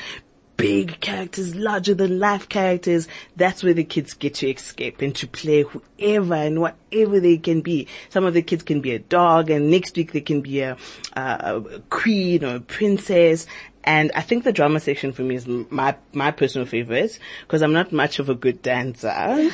big 0.57 1.01
characters, 1.01 1.55
larger 1.55 1.95
than 1.95 2.19
life 2.19 2.49
characters. 2.49 3.09
That's 3.37 3.63
where 3.63 3.75
the 3.75 3.85
kids 3.85 4.15
get 4.15 4.35
to 4.35 4.51
escape 4.51 5.03
and 5.03 5.15
to 5.17 5.27
play 5.27 5.63
whoever 5.63 6.35
and 6.35 6.61
whatever 6.61 7.21
they 7.21 7.39
can 7.39 7.61
be. 7.61 7.89
Some 8.11 8.25
of 8.25 8.35
the 8.35 8.43
kids 8.43 8.63
can 8.63 8.81
be 8.81 8.93
a 8.93 8.99
dog 8.99 9.51
and 9.51 9.71
next 9.71 9.97
week 9.97 10.13
they 10.13 10.21
can 10.21 10.41
be 10.41 10.61
a, 10.61 10.77
a, 11.15 11.21
a 11.21 11.81
queen 11.91 12.45
or 12.45 12.57
a 12.57 12.61
princess. 12.61 13.47
And 13.85 14.11
I 14.17 14.21
think 14.23 14.43
the 14.43 14.53
drama 14.53 14.81
section 14.81 15.13
for 15.13 15.23
me 15.23 15.37
is 15.37 15.47
my, 15.47 15.95
my 16.13 16.33
personal 16.33 16.67
favorite 16.67 17.21
because 17.43 17.63
I'm 17.63 17.73
not 17.73 17.93
much 17.93 18.19
of 18.19 18.29
a 18.29 18.35
good 18.35 18.61
dancer. 18.61 19.09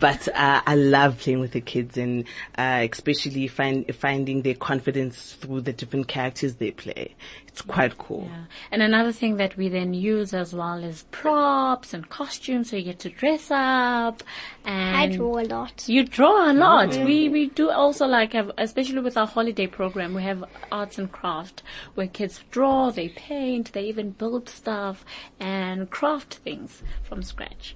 but, 0.00 0.26
uh, 0.28 0.62
I 0.66 0.74
love 0.74 1.18
playing 1.18 1.40
with 1.40 1.52
the 1.52 1.60
kids 1.60 1.98
and, 1.98 2.24
uh, 2.56 2.86
especially 2.90 3.46
find, 3.46 3.94
finding 3.94 4.40
their 4.40 4.54
confidence 4.54 5.34
through 5.34 5.60
the 5.60 5.74
different 5.74 6.08
characters 6.08 6.54
they 6.54 6.70
play. 6.70 7.14
It's 7.50 7.62
quite 7.62 7.98
cool. 7.98 8.28
Yeah. 8.30 8.44
And 8.70 8.80
another 8.80 9.10
thing 9.10 9.36
that 9.36 9.56
we 9.56 9.68
then 9.68 9.92
use 9.92 10.32
as 10.32 10.54
well 10.54 10.84
is 10.84 11.04
props 11.10 11.92
and 11.92 12.08
costumes 12.08 12.70
so 12.70 12.76
you 12.76 12.84
get 12.84 13.00
to 13.00 13.10
dress 13.10 13.50
up 13.50 14.22
and 14.64 14.96
I 14.96 15.16
draw 15.16 15.40
a 15.40 15.42
lot. 15.42 15.88
you 15.88 16.04
draw 16.04 16.50
a 16.50 16.54
lot. 16.54 16.90
Mm. 16.90 17.04
We 17.06 17.28
we 17.28 17.48
do 17.48 17.70
also 17.70 18.06
like 18.06 18.34
have 18.34 18.52
especially 18.56 19.00
with 19.00 19.16
our 19.16 19.26
holiday 19.26 19.66
program 19.66 20.14
we 20.14 20.22
have 20.22 20.44
arts 20.70 20.96
and 20.96 21.10
craft 21.10 21.64
where 21.94 22.06
kids 22.06 22.44
draw, 22.52 22.90
they 22.90 23.08
paint, 23.08 23.72
they 23.72 23.82
even 23.82 24.10
build 24.10 24.48
stuff 24.48 25.04
and 25.40 25.90
craft 25.90 26.34
things 26.34 26.82
from 27.02 27.22
scratch. 27.22 27.74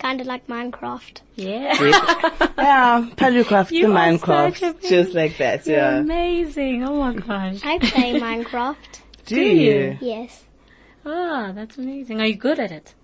Kind 0.00 0.20
of 0.20 0.26
like 0.26 0.46
Minecraft. 0.46 1.20
Yeah. 1.36 1.74
Yeah, 2.60 3.08
Palucraft, 3.16 3.70
You 3.70 3.86
the 3.88 3.92
Minecraft, 3.94 4.80
just 4.88 5.14
like 5.14 5.36
that, 5.38 5.66
You're 5.66 5.76
yeah. 5.76 5.98
amazing. 5.98 6.84
Oh 6.84 6.98
my 7.00 7.14
gosh. 7.14 7.60
I 7.64 7.78
play 7.78 8.18
Minecraft. 8.28 8.76
Do 9.26 9.34
do 9.36 9.40
you? 9.42 9.70
you? 9.72 9.98
Yes. 10.00 10.44
Ah, 11.04 11.52
that's 11.54 11.76
amazing. 11.78 12.20
Are 12.20 12.26
you 12.26 12.34
good 12.36 12.58
at 12.58 12.70
it? 12.70 12.94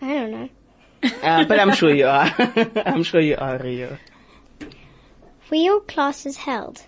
I 0.00 0.08
don't 0.14 0.30
know. 0.30 0.48
Uh, 1.22 1.44
but 1.44 1.58
I'm 1.60 1.72
sure 1.74 1.94
you 1.94 2.06
are. 2.06 2.32
I'm 2.86 3.02
sure 3.02 3.20
you 3.20 3.36
are, 3.38 3.58
Rio. 3.58 3.98
Were 5.50 5.56
your 5.56 5.80
classes 5.80 6.36
held? 6.36 6.82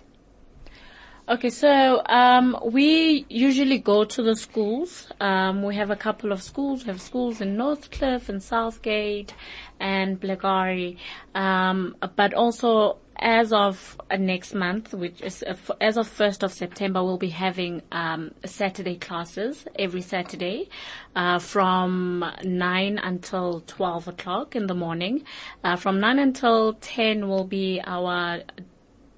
Okay, 1.27 1.49
so 1.49 2.03
um, 2.05 2.55
we 2.63 3.25
usually 3.29 3.79
go 3.79 4.05
to 4.05 4.21
the 4.21 4.35
schools. 4.35 5.07
Um, 5.19 5.63
we 5.63 5.75
have 5.75 5.89
a 5.89 5.95
couple 5.95 6.31
of 6.31 6.43
schools. 6.43 6.83
We 6.83 6.91
have 6.91 7.01
schools 7.01 7.41
in 7.41 7.57
Northcliffe 7.57 8.29
and 8.29 8.43
Southgate 8.43 9.33
and 9.79 10.21
Blackari. 10.21 10.97
Um, 11.33 11.97
but 12.15 12.35
also 12.35 12.99
as 13.17 13.51
of 13.51 13.99
next 14.15 14.53
month, 14.53 14.93
which 14.93 15.19
is 15.23 15.41
uh, 15.41 15.55
as 15.81 15.97
of 15.97 16.07
1st 16.07 16.43
of 16.43 16.53
September, 16.53 17.03
we'll 17.03 17.17
be 17.17 17.29
having 17.29 17.81
um, 17.91 18.35
Saturday 18.45 18.97
classes 18.97 19.65
every 19.79 20.01
Saturday 20.01 20.69
uh, 21.15 21.39
from 21.39 22.23
9 22.43 22.99
until 22.99 23.61
12 23.61 24.09
o'clock 24.09 24.55
in 24.55 24.67
the 24.67 24.75
morning. 24.75 25.23
Uh, 25.63 25.75
from 25.75 25.99
9 25.99 26.19
until 26.19 26.73
10 26.73 27.27
will 27.27 27.45
be 27.45 27.81
our 27.83 28.41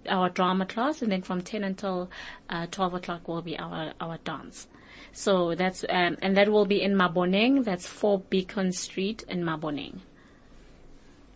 our 0.08 0.30
drama 0.30 0.66
class, 0.66 1.02
and 1.02 1.12
then 1.12 1.22
from 1.22 1.42
10 1.42 1.64
until 1.64 2.10
uh, 2.50 2.68
12 2.68 2.96
o'clock 2.96 3.28
will 3.28 3.42
be 3.42 3.58
our, 3.58 3.94
our 4.00 4.18
dance. 4.24 4.68
So 5.12 5.56
that's, 5.56 5.84
um, 5.90 6.18
and 6.22 6.36
that 6.38 6.50
will 6.50 6.66
be 6.66 6.82
in 6.82 6.94
Maboneng. 6.94 7.64
That's 7.64 7.88
4 7.88 8.20
Beacon 8.30 8.72
Street 8.72 9.24
in 9.28 9.44
Maboneng. 9.44 10.00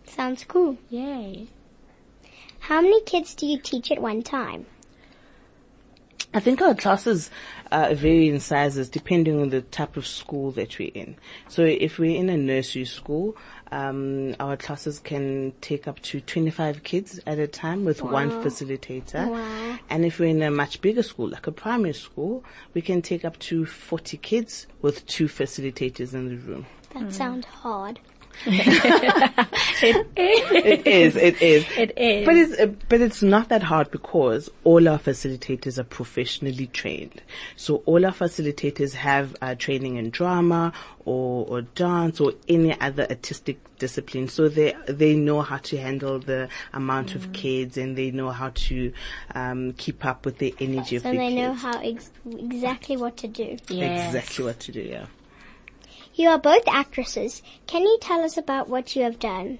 Sounds 0.04 0.44
cool. 0.44 0.78
Yay. 0.90 1.48
How 2.60 2.80
many 2.80 3.02
kids 3.02 3.34
do 3.34 3.46
you 3.46 3.58
teach 3.58 3.90
at 3.90 4.00
one 4.00 4.22
time? 4.22 4.66
I 6.34 6.40
think 6.40 6.62
our 6.62 6.74
classes 6.74 7.30
uh, 7.70 7.92
vary 7.94 8.28
in 8.28 8.40
sizes 8.40 8.88
depending 8.88 9.40
on 9.40 9.50
the 9.50 9.60
type 9.60 9.96
of 9.96 10.06
school 10.06 10.50
that 10.52 10.78
we're 10.78 10.90
in. 10.94 11.16
So 11.48 11.62
if 11.62 11.98
we're 11.98 12.16
in 12.16 12.30
a 12.30 12.36
nursery 12.36 12.86
school, 12.86 13.36
um, 13.72 14.36
our 14.38 14.56
classes 14.56 15.00
can 15.00 15.52
take 15.62 15.88
up 15.88 16.00
to 16.02 16.20
25 16.20 16.82
kids 16.82 17.18
at 17.26 17.38
a 17.38 17.46
time 17.46 17.84
with 17.84 18.02
one 18.02 18.30
facilitator. 18.30 19.28
Wow. 19.28 19.78
And 19.88 20.04
if 20.04 20.20
we're 20.20 20.28
in 20.28 20.42
a 20.42 20.50
much 20.50 20.80
bigger 20.82 21.02
school, 21.02 21.28
like 21.28 21.46
a 21.46 21.52
primary 21.52 21.94
school, 21.94 22.44
we 22.74 22.82
can 22.82 23.00
take 23.00 23.24
up 23.24 23.38
to 23.40 23.64
40 23.64 24.18
kids 24.18 24.66
with 24.82 25.06
two 25.06 25.26
facilitators 25.26 26.12
in 26.12 26.28
the 26.28 26.36
room. 26.36 26.66
That 26.92 27.12
sounds 27.14 27.46
hard. 27.46 27.98
It 29.84 30.86
is, 30.86 31.16
it 31.16 31.42
is. 31.42 31.66
It 31.76 31.98
is. 31.98 32.26
But 32.26 32.36
it's, 32.36 32.60
uh, 32.60 32.66
but 32.88 33.00
it's 33.00 33.22
not 33.22 33.48
that 33.48 33.62
hard 33.62 33.90
because 33.90 34.50
all 34.64 34.88
our 34.88 34.98
facilitators 34.98 35.78
are 35.78 35.84
professionally 35.84 36.66
trained. 36.68 37.22
So 37.56 37.82
all 37.86 38.04
our 38.04 38.12
facilitators 38.12 38.94
have 38.94 39.36
uh, 39.42 39.54
training 39.54 39.96
in 39.96 40.10
drama 40.10 40.72
or, 41.04 41.46
or 41.48 41.62
dance 41.62 42.20
or 42.20 42.34
any 42.48 42.78
other 42.80 43.06
artistic 43.08 43.58
discipline. 43.78 44.28
So 44.28 44.48
they, 44.48 44.76
they 44.86 45.14
know 45.14 45.42
how 45.42 45.58
to 45.58 45.76
handle 45.76 46.18
the 46.18 46.48
amount 46.72 47.14
of 47.14 47.32
kids 47.32 47.76
and 47.76 47.96
they 47.96 48.10
know 48.10 48.30
how 48.30 48.50
to, 48.54 48.92
um, 49.34 49.72
keep 49.74 50.04
up 50.04 50.24
with 50.24 50.38
the 50.38 50.54
energy 50.60 50.96
of 50.96 51.02
the 51.02 51.08
So 51.08 51.12
the 51.12 51.18
they 51.18 51.34
know 51.34 51.54
how 51.54 51.80
ex- 51.80 52.10
exactly 52.26 52.96
what 52.96 53.16
to 53.18 53.28
do. 53.28 53.56
Yes. 53.68 54.14
Exactly 54.14 54.44
what 54.44 54.60
to 54.60 54.72
do, 54.72 54.80
yeah. 54.80 55.06
You 56.14 56.28
are 56.28 56.38
both 56.38 56.64
actresses. 56.66 57.42
Can 57.66 57.82
you 57.82 57.98
tell 58.00 58.22
us 58.22 58.36
about 58.36 58.68
what 58.68 58.94
you 58.94 59.02
have 59.02 59.18
done? 59.18 59.58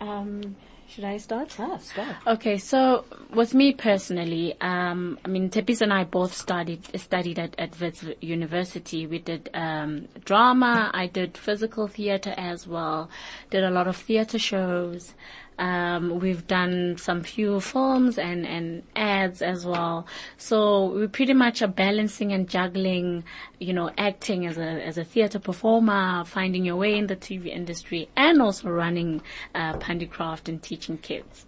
Um, 0.00 0.56
should 0.86 1.04
I 1.04 1.16
start? 1.16 1.56
Ah, 1.58 1.78
stop. 1.78 2.14
Okay, 2.26 2.58
so 2.58 3.04
with 3.32 3.54
me 3.54 3.72
personally, 3.72 4.54
um, 4.60 5.18
I 5.24 5.28
mean, 5.28 5.50
Tepis 5.50 5.80
and 5.80 5.92
I 5.92 6.04
both 6.04 6.34
studied 6.34 6.84
studied 7.00 7.38
at 7.38 7.54
at 7.58 7.80
Wits 7.80 8.04
University. 8.20 9.06
We 9.06 9.18
did 9.18 9.50
um, 9.54 10.08
drama. 10.24 10.90
I 10.92 11.06
did 11.06 11.38
physical 11.38 11.88
theater 11.88 12.34
as 12.36 12.66
well. 12.66 13.08
Did 13.50 13.64
a 13.64 13.70
lot 13.70 13.88
of 13.88 13.96
theater 13.96 14.38
shows. 14.38 15.14
Um, 15.58 16.18
we've 16.20 16.46
done 16.46 16.96
some 16.96 17.22
few 17.22 17.60
films 17.60 18.18
and 18.18 18.46
and 18.46 18.82
ads 18.96 19.42
as 19.42 19.64
well. 19.64 20.06
So 20.36 20.86
we 20.86 21.06
pretty 21.06 21.34
much 21.34 21.62
are 21.62 21.68
balancing 21.68 22.32
and 22.32 22.48
juggling, 22.48 23.24
you 23.58 23.72
know, 23.72 23.90
acting 23.96 24.46
as 24.46 24.58
a 24.58 24.86
as 24.86 24.98
a 24.98 25.04
theater 25.04 25.38
performer, 25.38 26.24
finding 26.24 26.64
your 26.64 26.76
way 26.76 26.96
in 26.96 27.06
the 27.06 27.16
TV 27.16 27.46
industry, 27.46 28.08
and 28.16 28.42
also 28.42 28.68
running 28.68 29.22
uh, 29.54 29.74
Pandicraft 29.74 30.48
and 30.48 30.62
teaching 30.62 30.98
kids. 30.98 31.46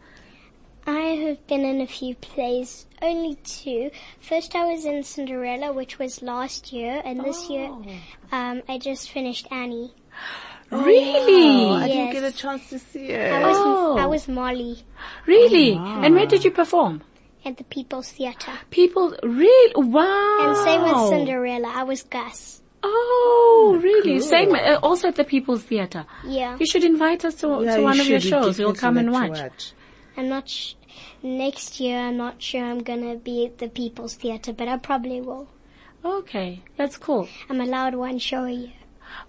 I 0.88 1.00
have 1.26 1.44
been 1.48 1.64
in 1.64 1.80
a 1.80 1.86
few 1.86 2.14
plays, 2.14 2.86
only 3.02 3.34
two. 3.42 3.90
First 4.20 4.54
I 4.54 4.72
was 4.72 4.84
in 4.84 5.02
Cinderella, 5.02 5.72
which 5.72 5.98
was 5.98 6.22
last 6.22 6.72
year, 6.72 7.02
and 7.04 7.24
this 7.24 7.50
year, 7.50 7.72
um, 8.30 8.62
I 8.68 8.78
just 8.78 9.10
finished 9.10 9.48
Annie. 9.50 9.92
Really? 10.70 11.64
Oh, 11.66 11.72
I 11.74 11.86
didn't 11.88 12.04
Yes. 12.06 12.12
get 12.14 12.24
a 12.24 12.36
chance 12.36 12.68
to 12.70 12.78
see 12.78 13.14
I 13.14 13.40
it. 13.40 13.46
was, 13.46 13.56
Oh. 13.58 13.96
I 13.98 14.06
was 14.06 14.26
Molly 14.28 14.84
Really? 15.26 15.72
And 15.74 16.14
where 16.14 16.26
did 16.26 16.44
you 16.44 16.50
perform? 16.50 17.02
at 17.44 17.56
the 17.58 17.64
People's 17.64 18.10
Theatre. 18.10 18.50
People, 18.70 19.14
really? 19.22 19.72
Wow. 19.76 20.38
And 20.42 20.56
same 20.66 20.82
with 20.82 21.10
Cinderella, 21.10 21.70
I 21.72 21.84
was 21.84 22.02
Gus. 22.02 22.60
Oh, 22.82 23.78
really? 23.80 24.18
Same, 24.20 24.52
uh, 24.52 24.80
also 24.82 25.06
at 25.08 25.14
the 25.14 25.22
People's 25.22 25.62
Theatre. 25.62 26.06
Yeah. 26.26 26.56
You 26.58 26.66
should 26.66 26.82
invite 26.82 27.24
us 27.24 27.36
to, 27.36 27.46
Yeah, 27.62 27.72
to 27.74 27.78
you 27.78 27.84
one 27.84 28.00
of 28.00 28.08
your 28.08 28.18
shows. 28.18 28.58
We'll 28.58 28.74
come 28.74 28.98
and 28.98 29.12
like 29.12 29.34
to 29.34 29.42
watch. 29.44 29.72
I'm 30.16 30.28
not 30.28 30.48
sh- 30.48 30.74
next 31.22 31.78
year, 31.78 31.98
I'm 32.00 32.16
not 32.16 32.42
sure 32.42 32.64
I'm 32.64 32.82
gonna 32.82 33.14
be 33.14 33.46
at 33.46 33.58
the 33.58 33.68
People's 33.68 34.14
Theatre, 34.14 34.52
but 34.52 34.66
I 34.66 34.76
probably 34.78 35.20
will. 35.20 35.46
Okay, 36.04 36.62
that's 36.76 36.96
cool. 36.96 37.28
I'm 37.48 37.60
allowed 37.60 37.94
one 37.94 38.18
show 38.18 38.42
a 38.44 38.50
year. 38.50 38.72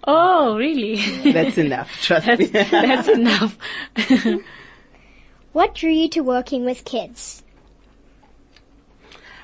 Oh, 0.04 0.56
really? 0.56 0.96
That's 1.32 1.58
enough, 1.58 1.90
trust 2.00 2.26
me. 2.38 2.46
that's 2.46 3.08
enough. 3.08 3.58
What 5.52 5.74
drew 5.74 5.90
you 5.90 6.08
to 6.10 6.20
working 6.20 6.64
with 6.64 6.84
kids? 6.84 7.42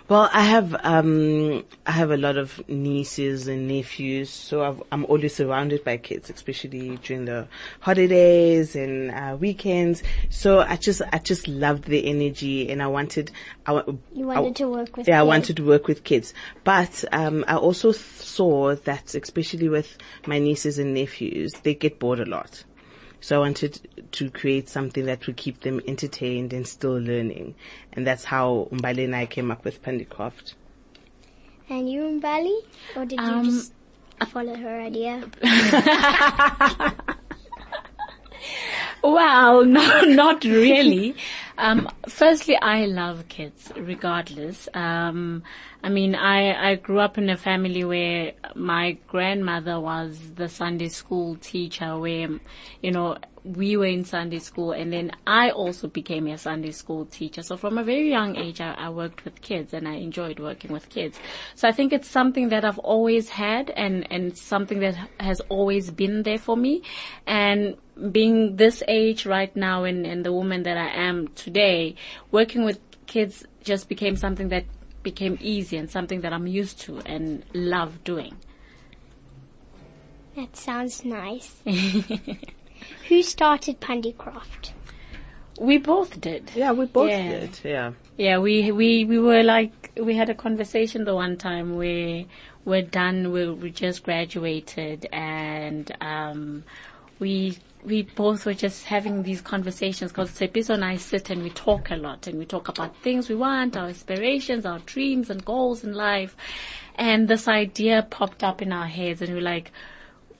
Well, 0.06 0.28
I 0.34 0.42
have 0.42 0.76
um, 0.84 1.64
I 1.86 1.92
have 1.92 2.10
a 2.10 2.18
lot 2.18 2.36
of 2.36 2.60
nieces 2.68 3.48
and 3.48 3.66
nephews, 3.68 4.28
so 4.28 4.62
I've, 4.62 4.82
I'm 4.92 5.06
always 5.06 5.34
surrounded 5.34 5.82
by 5.82 5.96
kids, 5.96 6.28
especially 6.28 6.98
during 6.98 7.24
the 7.24 7.48
holidays 7.80 8.76
and 8.76 9.10
uh, 9.10 9.34
weekends. 9.40 10.02
So 10.28 10.60
I 10.60 10.76
just 10.76 11.00
I 11.10 11.18
just 11.18 11.48
loved 11.48 11.84
the 11.84 12.04
energy, 12.06 12.68
and 12.70 12.82
I 12.82 12.86
wanted 12.86 13.30
I 13.64 13.72
You 14.12 14.30
I- 14.30 14.40
wanted 14.40 14.56
to 14.56 14.68
work 14.68 14.94
with 14.98 15.08
yeah, 15.08 15.20
I 15.20 15.22
kids. 15.22 15.28
wanted 15.28 15.56
to 15.56 15.64
work 15.64 15.86
with 15.88 16.04
kids, 16.04 16.34
but 16.64 17.02
um, 17.12 17.42
I 17.48 17.56
also 17.56 17.90
th- 17.92 18.04
saw 18.04 18.74
that, 18.74 19.14
especially 19.14 19.70
with 19.70 19.96
my 20.26 20.38
nieces 20.38 20.78
and 20.78 20.92
nephews, 20.92 21.54
they 21.62 21.74
get 21.74 21.98
bored 21.98 22.20
a 22.20 22.26
lot. 22.26 22.62
So 23.24 23.36
I 23.36 23.38
wanted 23.38 23.80
to 24.12 24.30
create 24.30 24.68
something 24.68 25.06
that 25.06 25.26
would 25.26 25.38
keep 25.38 25.62
them 25.62 25.80
entertained 25.88 26.52
and 26.52 26.68
still 26.68 26.98
learning. 26.98 27.54
And 27.94 28.06
that's 28.06 28.24
how 28.24 28.68
Mbali 28.70 29.04
and 29.06 29.16
I 29.16 29.24
came 29.24 29.50
up 29.50 29.64
with 29.64 29.82
Pandicraft. 29.82 30.52
And 31.70 31.90
you 31.90 32.04
in 32.04 32.20
Bali? 32.20 32.54
Or 32.94 33.06
did 33.06 33.18
you 33.18 33.26
Um, 33.26 33.44
just 33.46 33.72
follow 34.28 34.54
her 34.54 34.78
idea? 34.78 35.24
Well, 39.02 39.64
no, 39.64 40.00
not 40.04 40.44
really. 40.44 41.14
Um, 41.56 41.88
firstly, 42.08 42.56
I 42.56 42.86
love 42.86 43.28
kids, 43.28 43.70
regardless. 43.76 44.68
Um, 44.74 45.44
I 45.82 45.88
mean, 45.88 46.14
I, 46.14 46.72
I 46.72 46.74
grew 46.76 46.98
up 46.98 47.16
in 47.16 47.30
a 47.30 47.36
family 47.36 47.84
where 47.84 48.32
my 48.54 48.98
grandmother 49.06 49.78
was 49.78 50.18
the 50.34 50.48
Sunday 50.48 50.88
school 50.88 51.36
teacher 51.36 51.96
where, 51.98 52.28
you 52.82 52.90
know, 52.90 53.18
we 53.44 53.76
were 53.76 53.86
in 53.86 54.04
Sunday 54.04 54.38
school 54.38 54.72
and 54.72 54.90
then 54.90 55.12
I 55.26 55.50
also 55.50 55.86
became 55.86 56.26
a 56.28 56.38
Sunday 56.38 56.70
school 56.70 57.04
teacher. 57.04 57.42
So 57.42 57.58
from 57.58 57.76
a 57.76 57.84
very 57.84 58.08
young 58.08 58.36
age, 58.36 58.60
I, 58.60 58.72
I 58.72 58.88
worked 58.88 59.24
with 59.26 59.42
kids 59.42 59.74
and 59.74 59.86
I 59.86 59.96
enjoyed 59.96 60.40
working 60.40 60.72
with 60.72 60.88
kids. 60.88 61.20
So 61.54 61.68
I 61.68 61.72
think 61.72 61.92
it's 61.92 62.08
something 62.08 62.48
that 62.48 62.64
I've 62.64 62.78
always 62.78 63.28
had 63.28 63.68
and, 63.70 64.10
and 64.10 64.36
something 64.36 64.80
that 64.80 64.96
has 65.20 65.40
always 65.50 65.90
been 65.90 66.22
there 66.22 66.38
for 66.38 66.56
me. 66.56 66.82
And 67.26 67.76
being 68.10 68.56
this 68.56 68.82
age 68.88 69.26
right 69.26 69.54
now 69.56 69.84
and, 69.84 70.06
and 70.06 70.24
the 70.24 70.32
woman 70.32 70.62
that 70.64 70.76
I 70.76 70.88
am 70.88 71.28
today, 71.28 71.94
working 72.30 72.64
with 72.64 72.78
kids 73.06 73.44
just 73.62 73.88
became 73.88 74.16
something 74.16 74.48
that 74.48 74.64
became 75.02 75.38
easy 75.40 75.76
and 75.76 75.90
something 75.90 76.22
that 76.22 76.32
I'm 76.32 76.46
used 76.46 76.80
to 76.82 77.00
and 77.06 77.44
love 77.52 78.02
doing. 78.04 78.36
That 80.36 80.56
sounds 80.56 81.04
nice. 81.04 81.62
Who 83.08 83.22
started 83.22 83.80
Pandicraft? 83.80 84.72
We 85.60 85.78
both 85.78 86.20
did. 86.20 86.50
Yeah, 86.56 86.72
we 86.72 86.86
both 86.86 87.10
Yeah. 87.10 87.28
did. 87.28 87.60
Yeah. 87.62 87.92
Yeah, 88.16 88.38
we 88.38 88.72
we 88.72 89.04
we 89.04 89.18
were 89.18 89.42
like 89.42 89.92
we 90.00 90.16
had 90.16 90.30
a 90.30 90.34
conversation 90.34 91.04
the 91.04 91.14
one 91.14 91.36
time 91.36 91.76
where 91.76 92.24
we're 92.64 92.82
done, 92.82 93.30
we 93.32 93.48
we 93.50 93.70
just 93.70 94.02
graduated, 94.02 95.06
and 95.12 95.90
um, 96.00 96.64
we 97.18 97.58
we 97.84 98.02
both 98.02 98.46
were 98.46 98.54
just 98.54 98.84
having 98.84 99.22
these 99.22 99.42
conversations 99.42 100.10
because 100.10 100.30
Tshepiso 100.30 100.70
and 100.70 100.84
I 100.84 100.96
sit 100.96 101.28
and 101.30 101.42
we 101.42 101.50
talk 101.50 101.90
a 101.90 101.96
lot 101.96 102.26
and 102.26 102.38
we 102.38 102.46
talk 102.46 102.68
about 102.68 102.96
things 102.96 103.28
we 103.28 103.34
want, 103.34 103.76
our 103.76 103.88
aspirations, 103.88 104.64
our 104.64 104.78
dreams 104.80 105.28
and 105.28 105.44
goals 105.44 105.84
in 105.84 105.92
life. 105.92 106.36
And 106.94 107.28
this 107.28 107.46
idea 107.46 108.06
popped 108.08 108.42
up 108.42 108.62
in 108.62 108.72
our 108.72 108.86
heads 108.86 109.20
and 109.20 109.30
we 109.30 109.36
we're 109.36 109.42
like, 109.42 109.70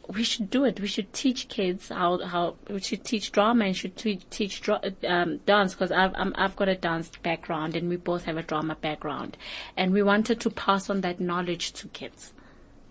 we 0.08 0.22
should 0.22 0.50
do 0.50 0.64
it. 0.64 0.80
We 0.80 0.86
should 0.86 1.12
teach 1.12 1.48
kids 1.48 1.88
how, 1.88 2.18
how, 2.24 2.56
we 2.68 2.80
should 2.80 3.04
teach 3.04 3.32
drama 3.32 3.66
and 3.66 3.76
should 3.76 3.96
teach, 3.96 4.28
teach 4.30 4.68
um, 5.06 5.38
dance 5.38 5.74
because 5.74 5.92
I've, 5.92 6.14
i 6.14 6.42
have 6.42 6.56
got 6.56 6.68
a 6.68 6.74
dance 6.74 7.10
background 7.22 7.74
and 7.74 7.88
we 7.88 7.96
both 7.96 8.24
have 8.24 8.36
a 8.36 8.42
drama 8.42 8.74
background. 8.74 9.36
And 9.76 9.92
we 9.92 10.02
wanted 10.02 10.40
to 10.40 10.50
pass 10.50 10.88
on 10.88 11.02
that 11.02 11.20
knowledge 11.20 11.72
to 11.74 11.88
kids. 11.88 12.32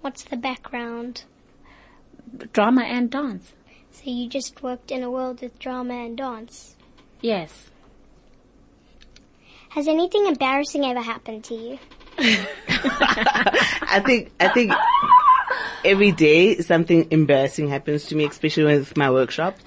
What's 0.01 0.23
the 0.23 0.37
background? 0.37 1.23
Drama 2.51 2.83
and 2.83 3.09
dance. 3.09 3.53
So 3.93 4.09
you 4.09 4.27
just 4.27 4.61
worked 4.61 4.91
in 4.91 5.03
a 5.03 5.09
world 5.09 5.41
with 5.41 5.57
drama 5.59 5.93
and 5.93 6.17
dance? 6.17 6.75
Yes. 7.21 7.69
Has 9.69 9.87
anything 9.87 10.25
embarrassing 10.27 10.83
ever 10.83 11.01
happened 11.01 11.43
to 11.45 11.55
you? 11.55 11.79
I 12.17 14.01
think, 14.05 14.31
I 14.39 14.49
think 14.49 14.73
every 15.85 16.11
day 16.11 16.57
something 16.57 17.07
embarrassing 17.11 17.69
happens 17.69 18.05
to 18.07 18.15
me, 18.15 18.25
especially 18.25 18.65
with 18.65 18.97
my 18.97 19.09
workshop. 19.09 19.57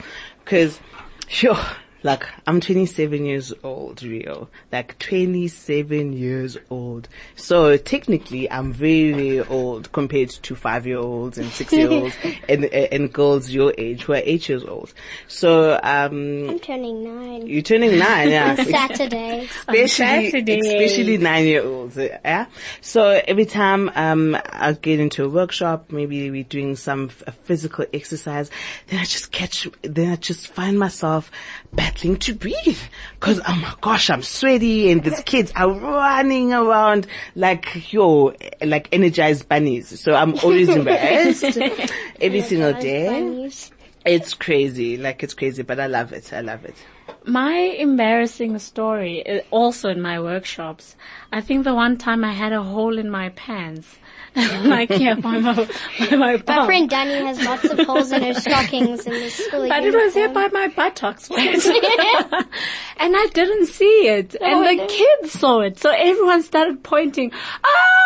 Cause, 0.44 0.80
sure, 1.28 1.58
like, 2.06 2.24
I'm 2.46 2.60
27 2.60 3.26
years 3.26 3.52
old, 3.62 4.02
Rio. 4.02 4.48
Like, 4.72 4.98
27 4.98 6.12
years 6.12 6.56
old. 6.70 7.08
So 7.34 7.76
technically, 7.76 8.50
I'm 8.50 8.72
very, 8.72 9.12
very 9.12 9.40
old 9.40 9.92
compared 9.92 10.30
to 10.30 10.54
five 10.54 10.86
year 10.86 10.98
olds 10.98 11.36
and 11.36 11.50
six 11.50 11.72
year 11.72 11.90
olds 11.90 12.14
and, 12.48 12.64
and 12.64 13.12
girls 13.12 13.50
your 13.50 13.74
age 13.76 14.04
who 14.04 14.12
are 14.14 14.22
eight 14.24 14.48
years 14.48 14.64
old. 14.64 14.94
So, 15.26 15.78
um. 15.82 16.48
I'm 16.48 16.60
turning 16.60 17.02
nine. 17.04 17.46
You're 17.46 17.62
turning 17.62 17.98
nine, 17.98 18.30
yeah. 18.30 18.54
Saturday. 18.64 19.48
Especially, 19.68 20.30
Saturday. 20.30 20.58
especially 20.60 21.18
nine 21.18 21.44
year 21.44 21.64
olds, 21.64 21.96
yeah. 21.96 22.46
So 22.80 23.20
every 23.26 23.46
time, 23.46 23.90
um, 23.96 24.38
I 24.52 24.72
get 24.72 25.00
into 25.00 25.24
a 25.24 25.28
workshop, 25.28 25.90
maybe 25.90 26.30
we're 26.30 26.44
doing 26.44 26.76
some 26.76 27.10
f- 27.10 27.36
physical 27.42 27.84
exercise, 27.92 28.50
then 28.86 29.00
I 29.00 29.04
just 29.04 29.32
catch, 29.32 29.68
then 29.82 30.12
I 30.12 30.16
just 30.16 30.46
find 30.46 30.78
myself 30.78 31.32
battling 31.96 32.16
to 32.16 32.34
breathe. 32.34 32.78
Cause, 33.20 33.40
oh 33.46 33.56
my 33.56 33.74
gosh, 33.80 34.10
I'm 34.10 34.22
sweaty 34.22 34.90
and 34.90 35.02
these 35.02 35.20
kids 35.22 35.52
are 35.56 35.70
running 35.70 36.52
around 36.52 37.06
like, 37.34 37.92
yo, 37.92 38.34
like 38.62 38.88
energized 38.92 39.48
bunnies. 39.48 39.98
So 40.00 40.14
I'm 40.14 40.38
always 40.40 40.68
embarrassed 40.68 41.44
every 42.20 42.42
single 42.42 42.74
day. 42.74 43.06
Bunnies. 43.06 43.70
It's 44.04 44.34
crazy. 44.34 44.96
Like 44.96 45.22
it's 45.22 45.34
crazy, 45.34 45.62
but 45.62 45.80
I 45.80 45.86
love 45.86 46.12
it. 46.12 46.32
I 46.32 46.40
love 46.40 46.64
it. 46.64 46.76
My 47.26 47.54
embarrassing 47.54 48.58
story, 48.60 49.26
uh, 49.26 49.40
also 49.50 49.88
in 49.88 50.00
my 50.00 50.20
workshops, 50.20 50.94
I 51.32 51.40
think 51.40 51.64
the 51.64 51.74
one 51.74 51.98
time 51.98 52.24
I 52.24 52.32
had 52.32 52.52
a 52.52 52.62
hole 52.62 52.98
in 52.98 53.10
my 53.10 53.30
pants. 53.30 53.98
like, 54.64 54.90
yeah, 54.90 55.14
by 55.14 55.38
my, 55.38 55.54
by 55.98 56.16
my 56.16 56.42
My 56.46 56.66
friend 56.66 56.90
Danny 56.90 57.14
has 57.26 57.42
lots 57.42 57.64
of 57.64 57.78
holes 57.80 58.12
in 58.12 58.22
her 58.22 58.34
stockings 58.40 59.06
in 59.06 59.14
the 59.14 59.30
school 59.30 59.66
But 59.66 59.82
it 59.82 59.94
was 59.94 60.12
here 60.12 60.28
by 60.28 60.48
my 60.48 60.68
buttocks. 60.68 61.30
and 61.30 61.40
I 63.16 63.28
didn't 63.32 63.66
see 63.66 64.08
it. 64.08 64.36
and 64.40 64.62
the 64.62 64.74
no. 64.74 64.86
kids 64.86 65.32
saw 65.32 65.60
it. 65.60 65.78
So 65.78 65.90
everyone 65.90 66.42
started 66.42 66.82
pointing, 66.82 67.32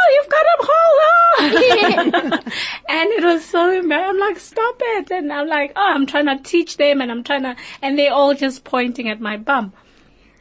oh, 0.00 0.08
you've 0.14 0.28
got 0.30 0.46
a 0.46 0.56
hole. 0.68 0.98
oh." 1.02 2.38
and 2.88 3.10
it 3.10 3.24
was 3.24 3.44
so 3.44 3.70
embarrassing. 3.70 4.10
I'm 4.10 4.18
like, 4.18 4.38
stop 4.38 4.76
it. 4.78 5.10
And 5.10 5.32
I'm 5.32 5.48
like, 5.48 5.72
oh, 5.76 5.92
I'm 5.94 6.06
trying 6.06 6.26
to 6.26 6.38
teach 6.42 6.76
them 6.76 7.00
and 7.00 7.10
I'm 7.10 7.22
trying 7.24 7.42
to, 7.42 7.56
and 7.82 7.98
they're 7.98 8.12
all 8.12 8.34
just 8.34 8.64
pointing 8.64 9.08
at 9.08 9.20
my 9.20 9.36
bum. 9.36 9.72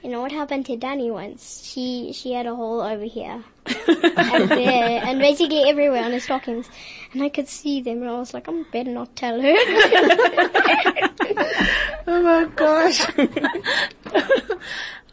You 0.04 0.10
know 0.12 0.22
what 0.22 0.32
happened 0.32 0.66
to 0.68 0.78
Danny 0.78 1.12
once? 1.12 1.62
She 1.66 2.14
she 2.14 2.32
had 2.32 2.46
a 2.46 2.56
hole 2.56 2.80
over 2.80 3.04
here, 3.04 3.44
and 3.66 4.48
there, 4.48 5.02
and 5.04 5.20
basically 5.20 5.64
everywhere 5.68 6.06
on 6.06 6.14
her 6.14 6.22
stockings, 6.22 6.70
and 7.12 7.22
I 7.22 7.28
could 7.28 7.50
see 7.50 7.82
them, 7.82 8.02
and 8.02 8.10
I 8.10 8.14
was 8.18 8.34
like, 8.34 8.48
I 8.48 8.54
am 8.54 8.66
better 8.72 8.92
not 8.92 9.14
tell 9.18 9.42
her. 9.42 9.56
Oh 12.08 12.24
my 12.24 12.46
gosh. 12.56 13.06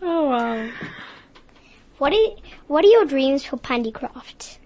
Oh 0.01 0.29
wow. 0.31 0.71
What 1.99 2.13
are 2.13 2.31
what 2.67 2.85
are 2.85 2.89
your 2.89 3.07
dreams 3.07 3.45
for 3.45 3.57
Pandicraft? 3.57 4.59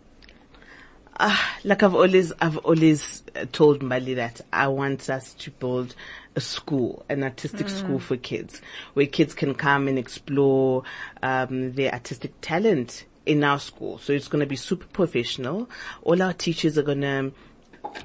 Ah, 1.22 1.58
like 1.64 1.82
I've 1.82 1.94
always, 1.94 2.32
I've 2.40 2.56
always 2.58 3.22
uh, 3.36 3.44
told 3.52 3.80
Mbali 3.82 4.16
that 4.16 4.40
I 4.52 4.66
want 4.68 5.08
us 5.10 5.34
to 5.34 5.50
build 5.52 5.94
a 6.34 6.40
school, 6.40 7.04
an 7.08 7.22
artistic 7.22 7.68
school 7.68 7.98
for 7.98 8.16
kids, 8.16 8.60
where 8.94 9.06
kids 9.06 9.34
can 9.34 9.54
come 9.54 9.86
and 9.86 9.98
explore 9.98 10.82
um, 11.22 11.74
their 11.74 11.92
artistic 11.92 12.32
talent 12.40 13.04
in 13.26 13.44
our 13.44 13.60
school. 13.60 13.98
So 13.98 14.12
it's 14.12 14.28
going 14.28 14.40
to 14.40 14.46
be 14.46 14.56
super 14.56 14.86
professional. 14.86 15.68
All 16.02 16.22
our 16.22 16.32
teachers 16.32 16.78
are 16.78 16.82
going 16.82 17.02
to 17.02 17.32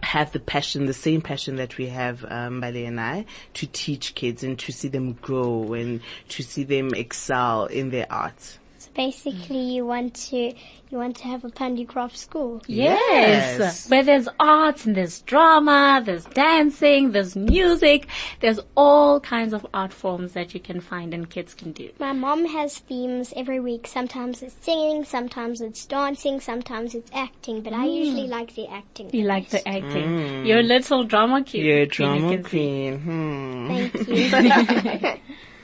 have 0.03 0.33
the 0.33 0.39
passion, 0.41 0.85
the 0.85 0.93
same 0.93 1.21
passion 1.21 1.55
that 1.55 1.77
we 1.77 1.87
have, 1.87 2.25
um, 2.25 2.61
Mbali 2.61 2.85
and 2.85 2.99
I, 2.99 3.25
to 3.55 3.65
teach 3.65 4.13
kids 4.13 4.43
and 4.43 4.59
to 4.59 4.71
see 4.71 4.89
them 4.89 5.13
grow 5.13 5.73
and 5.73 6.01
to 6.29 6.43
see 6.43 6.63
them 6.63 6.93
excel 6.93 7.65
in 7.67 7.89
their 7.91 8.11
art. 8.11 8.59
So 8.95 9.03
basically, 9.03 9.75
you 9.75 9.85
want 9.85 10.13
to 10.29 10.53
you 10.89 10.97
want 10.97 11.17
to 11.17 11.23
have 11.25 11.43
a 11.43 11.49
Pandicraft 11.49 12.15
school. 12.15 12.61
Yes. 12.67 13.59
Yes. 13.59 13.89
Where 13.89 14.03
there's 14.03 14.27
arts 14.39 14.85
and 14.85 14.95
there's 14.95 15.21
drama, 15.21 16.01
there's 16.05 16.25
dancing, 16.25 17.11
there's 17.11 17.35
music, 17.35 18.07
there's 18.39 18.59
all 18.75 19.19
kinds 19.19 19.53
of 19.53 19.65
art 19.73 19.91
forms 19.91 20.33
that 20.33 20.53
you 20.53 20.59
can 20.59 20.79
find 20.79 21.13
and 21.13 21.29
kids 21.29 21.53
can 21.53 21.71
do. 21.71 21.89
My 21.99 22.13
mom 22.13 22.45
has 22.45 22.79
themes 22.79 23.33
every 23.35 23.59
week. 23.59 23.87
Sometimes 23.87 24.41
it's 24.41 24.55
singing, 24.61 25.03
sometimes 25.03 25.61
it's 25.61 25.85
dancing, 25.85 26.39
sometimes 26.39 26.95
it's 26.95 27.11
acting. 27.13 27.61
But 27.61 27.73
I 27.73 27.85
usually 27.85 28.27
like 28.27 28.55
the 28.55 28.67
acting. 28.67 29.09
You 29.13 29.25
like 29.25 29.49
the 29.49 29.67
acting. 29.67 30.45
You're 30.45 30.59
a 30.59 30.63
little 30.63 31.03
drama 31.03 31.43
queen. 31.43 31.65
You're 31.65 31.79
a 31.79 31.85
drama 31.85 32.29
can 32.29 32.43
queen. 32.43 32.99
Hmm. 32.99 33.67
Thank 33.67 34.07
you. 35.17 35.21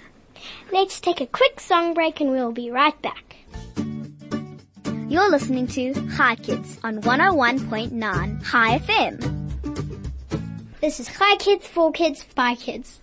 Let's 0.71 1.01
take 1.01 1.19
a 1.19 1.27
quick 1.27 1.59
song 1.59 1.93
break 1.93 2.21
and 2.21 2.31
we'll 2.31 2.53
be 2.53 2.71
right 2.71 2.99
back. 3.01 3.35
You're 5.09 5.29
listening 5.29 5.67
to 5.67 5.93
Hi 6.11 6.35
Kids 6.35 6.79
on 6.81 7.01
101.9 7.01 8.43
Hi 8.43 8.79
FM. 8.79 9.51
This 10.79 11.01
is 11.01 11.09
Hi 11.09 11.35
Kids, 11.35 11.67
for 11.67 11.91
Kids, 11.91 12.25
by 12.35 12.55
Kids. 12.55 13.01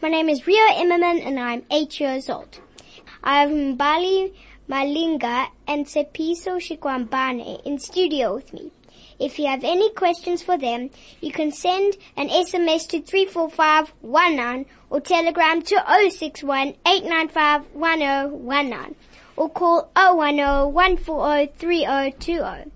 My 0.00 0.08
name 0.08 0.30
is 0.30 0.46
Rio 0.46 0.64
Immerman 0.72 1.26
and 1.26 1.38
I'm 1.38 1.64
eight 1.70 2.00
years 2.00 2.30
old. 2.30 2.58
I 3.22 3.42
have 3.42 3.50
Mbali 3.50 4.32
Malinga 4.66 5.48
and 5.68 5.84
Tshepiso 5.84 6.56
Shikwambane 6.56 7.62
in 7.66 7.78
studio 7.78 8.34
with 8.34 8.50
me. 8.54 8.72
If 9.18 9.38
you 9.38 9.46
have 9.46 9.62
any 9.64 9.92
questions 9.92 10.42
for 10.42 10.58
them, 10.58 10.90
you 11.20 11.32
can 11.32 11.52
send 11.52 11.96
an 12.16 12.28
SMS 12.28 12.88
to 12.88 13.00
34519 13.00 14.66
or 14.90 15.00
telegram 15.00 15.62
to 15.62 16.10
061 16.10 16.74
895 16.86 17.74
1019 17.74 18.96
or 19.36 19.48
call 19.50 19.90
010 19.96 20.72
140 20.72 21.52
3020. 21.56 22.70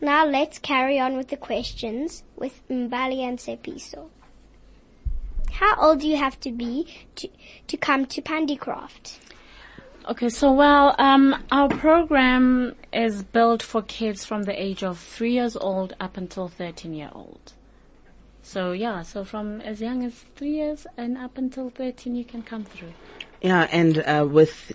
Now 0.00 0.26
let's 0.26 0.58
carry 0.58 1.00
on 1.00 1.16
with 1.16 1.28
the 1.28 1.36
questions 1.36 2.22
with 2.36 2.66
Mbali 2.68 3.20
and 3.20 3.38
Tshepiso. 3.38 4.10
How 5.50 5.74
old 5.80 6.00
do 6.00 6.06
you 6.06 6.16
have 6.16 6.38
to 6.40 6.52
be 6.52 6.86
to, 7.16 7.28
to 7.66 7.76
come 7.76 8.06
to 8.06 8.22
Pandicraft? 8.22 9.18
Okay, 10.08 10.30
so 10.30 10.50
well, 10.52 10.94
um, 10.98 11.44
our 11.50 11.68
program 11.68 12.74
is 12.94 13.22
built 13.22 13.62
for 13.62 13.82
kids 13.82 14.24
from 14.24 14.44
the 14.44 14.58
age 14.58 14.82
of 14.82 14.98
three 14.98 15.32
years 15.32 15.54
old 15.54 15.94
up 16.00 16.16
until 16.16 16.48
13 16.48 16.94
year 16.94 17.10
old. 17.12 17.52
So 18.40 18.72
yeah, 18.72 19.02
so 19.02 19.22
from 19.22 19.60
as 19.60 19.82
young 19.82 20.02
as 20.02 20.14
three 20.34 20.52
years 20.52 20.86
and 20.96 21.18
up 21.18 21.36
until 21.36 21.68
13 21.68 22.14
you 22.16 22.24
can 22.24 22.42
come 22.42 22.64
through. 22.64 22.94
Yeah, 23.42 23.68
and 23.70 23.98
uh, 23.98 24.26
with 24.26 24.72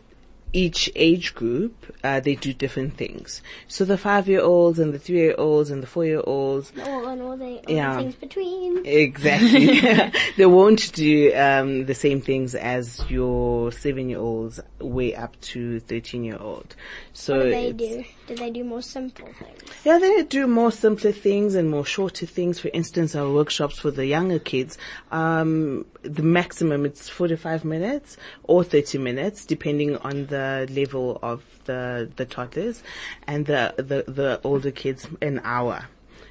each 0.53 0.89
age 0.95 1.33
group, 1.33 1.73
uh, 2.03 2.19
they 2.19 2.35
do 2.35 2.53
different 2.53 2.95
things. 2.95 3.41
So 3.67 3.85
the 3.85 3.97
five-year-olds 3.97 4.77
and 4.79 4.93
the 4.93 4.99
three-year-olds 4.99 5.71
and 5.71 5.81
the 5.81 5.87
four-year-olds, 5.87 6.71
All 6.85 7.07
and 7.07 7.21
all 7.21 7.35
the, 7.37 7.57
all 7.57 7.63
Yeah. 7.67 7.95
the 7.95 8.01
things 8.03 8.15
between. 8.15 8.85
exactly, 8.85 9.81
they 10.37 10.45
won't 10.45 10.93
do 10.93 11.33
um, 11.35 11.85
the 11.85 11.95
same 11.95 12.21
things 12.21 12.53
as 12.55 13.01
your 13.09 13.71
seven-year-olds 13.71 14.59
way 14.79 15.15
up 15.15 15.39
to 15.41 15.79
thirteen-year-old. 15.79 16.75
So 17.13 17.37
What 17.37 17.43
do 17.45 17.49
they 17.51 17.71
do? 17.73 18.03
Do 18.27 18.35
they 18.35 18.51
do 18.51 18.63
more 18.63 18.81
simple 18.81 19.27
things? 19.39 19.59
Yeah, 19.83 19.97
they 19.97 20.23
do 20.23 20.47
more 20.47 20.71
simpler 20.71 21.11
things 21.11 21.55
and 21.55 21.69
more 21.69 21.85
shorter 21.85 22.25
things. 22.25 22.59
For 22.59 22.69
instance, 22.73 23.15
our 23.15 23.29
workshops 23.31 23.79
for 23.79 23.91
the 23.91 24.05
younger 24.05 24.39
kids, 24.39 24.77
um, 25.11 25.85
the 26.03 26.23
maximum 26.23 26.85
it's 26.85 27.09
45 27.09 27.65
minutes 27.65 28.17
or 28.43 28.63
30 28.63 28.97
minutes, 28.99 29.45
depending 29.45 29.97
on 29.97 30.27
the 30.27 30.42
level 30.69 31.19
of 31.21 31.43
the, 31.65 32.09
the 32.15 32.25
toddlers 32.25 32.83
and 33.27 33.45
the, 33.45 33.73
the, 33.77 34.11
the 34.11 34.41
older 34.43 34.71
kids 34.71 35.07
an 35.21 35.41
hour. 35.43 35.87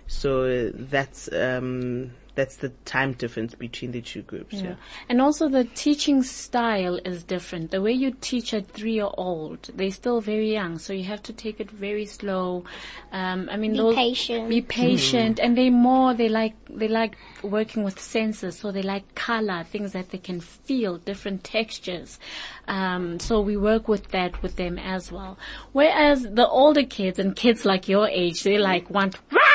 So 0.06 0.70
that's, 0.70 1.30
um, 1.32 2.12
that's 2.34 2.56
the 2.56 2.70
time 2.84 3.12
difference 3.12 3.54
between 3.54 3.92
the 3.92 4.00
two 4.00 4.22
groups. 4.22 4.54
Yeah. 4.54 4.76
And 5.08 5.20
also 5.20 5.48
the 5.48 5.64
teaching 5.64 6.22
style 6.22 6.98
is 7.04 7.24
different. 7.24 7.70
The 7.70 7.82
way 7.82 7.92
you 7.92 8.16
teach 8.20 8.52
a 8.52 8.62
three-year-old, 8.62 9.70
they're 9.74 9.90
still 9.90 10.20
very 10.20 10.52
young, 10.52 10.78
so 10.78 10.92
you 10.92 11.04
have 11.04 11.22
to 11.24 11.32
take 11.32 11.60
it 11.60 11.70
very 11.70 12.06
slow. 12.06 12.64
Um, 13.12 13.48
I 13.50 13.56
mean, 13.56 13.72
Be 13.72 13.94
patient. 13.94 14.48
Be 14.48 14.62
patient, 14.62 15.40
and 15.40 15.56
they 15.56 15.68
more 15.68 16.14
they 16.14 16.28
like 16.28 16.54
they 16.70 16.88
like 16.88 17.16
working 17.42 17.82
with 17.82 18.00
senses, 18.00 18.58
so 18.58 18.72
they 18.72 18.82
like 18.82 19.14
color, 19.14 19.64
things 19.64 19.92
that 19.92 20.10
they 20.10 20.18
can 20.18 20.40
feel, 20.40 20.96
different 20.98 21.44
textures. 21.44 22.18
Um, 22.66 23.18
so 23.20 23.40
we 23.40 23.56
work 23.56 23.88
with 23.88 24.08
that 24.08 24.42
with 24.42 24.56
them 24.56 24.78
as 24.78 25.12
well. 25.12 25.38
Whereas 25.72 26.22
the 26.22 26.48
older 26.48 26.84
kids 26.84 27.18
and 27.18 27.36
kids 27.36 27.64
like 27.64 27.88
your 27.88 28.08
age, 28.08 28.42
they 28.42 28.58
like 28.58 28.88
want 28.88 29.18
rah 29.30 29.51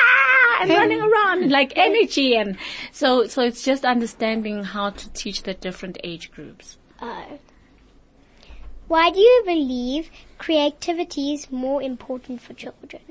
and 0.60 0.70
running 0.70 1.00
around 1.00 1.42
and 1.42 1.52
like 1.52 1.72
energy 1.76 2.36
and 2.36 2.56
so 2.92 3.26
so 3.26 3.42
it's 3.42 3.62
just 3.62 3.84
understanding 3.84 4.64
how 4.64 4.90
to 4.90 5.10
teach 5.12 5.42
the 5.42 5.54
different 5.54 5.98
age 6.04 6.30
groups. 6.30 6.78
Uh, 7.00 7.24
why 8.88 9.10
do 9.10 9.20
you 9.20 9.42
believe 9.44 10.10
creativity 10.38 11.34
is 11.34 11.50
more 11.50 11.82
important 11.82 12.40
for 12.40 12.54
children? 12.54 13.02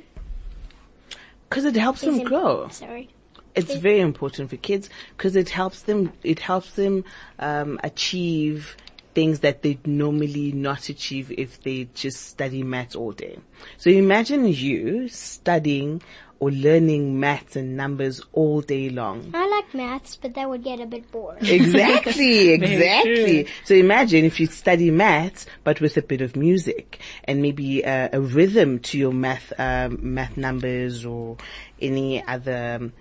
Cause 1.49 1.65
it 1.65 1.75
helps 1.75 2.01
them 2.01 2.15
Is 2.15 2.19
it- 2.21 2.25
grow. 2.25 2.67
Sorry. 2.69 3.09
It's 3.55 3.73
very 3.73 4.01
important 4.01 4.51
for 4.51 4.57
kids 4.57 4.87
because 5.15 5.35
it 5.35 5.49
helps 5.49 5.81
them, 5.81 6.13
it 6.23 6.37
helps 6.37 6.73
them, 6.73 7.03
um, 7.39 7.79
achieve 7.83 8.77
things 9.17 9.39
that 9.39 9.63
they'd 9.63 9.87
normally 9.87 10.51
not 10.51 10.89
achieve 10.89 11.33
if 11.35 11.59
they 11.63 11.89
just 11.95 12.27
study 12.27 12.61
maths 12.61 12.95
all 12.95 13.11
day. 13.11 13.39
So 13.79 13.89
imagine 13.89 14.47
you 14.47 15.07
studying 15.07 16.03
or 16.39 16.51
learning 16.51 17.19
maths 17.19 17.55
and 17.55 17.75
numbers 17.75 18.21
all 18.33 18.61
day 18.61 18.91
long. 18.91 19.31
I 19.33 19.47
like 19.47 19.73
maths, 19.73 20.17
but 20.17 20.35
that 20.35 20.47
would 20.47 20.63
get 20.63 20.79
a 20.79 20.85
bit 20.85 21.11
boring. 21.11 21.39
Exactly, 21.47 22.49
exactly. 22.59 23.47
So 23.63 23.73
imagine 23.73 24.23
if 24.23 24.39
you 24.39 24.45
study 24.45 24.91
maths, 24.91 25.47
but 25.63 25.81
with 25.81 25.97
a 25.97 26.03
bit 26.03 26.21
of 26.21 26.35
music 26.35 26.99
and 27.23 27.41
maybe 27.41 27.83
uh, 27.83 28.09
a 28.13 28.21
rhythm 28.21 28.77
to 28.81 28.99
your 28.99 29.13
math, 29.13 29.51
um, 29.57 29.97
math 29.99 30.37
numbers 30.37 31.05
or 31.05 31.37
any 31.81 32.23
other 32.23 32.77
um, 32.81 32.93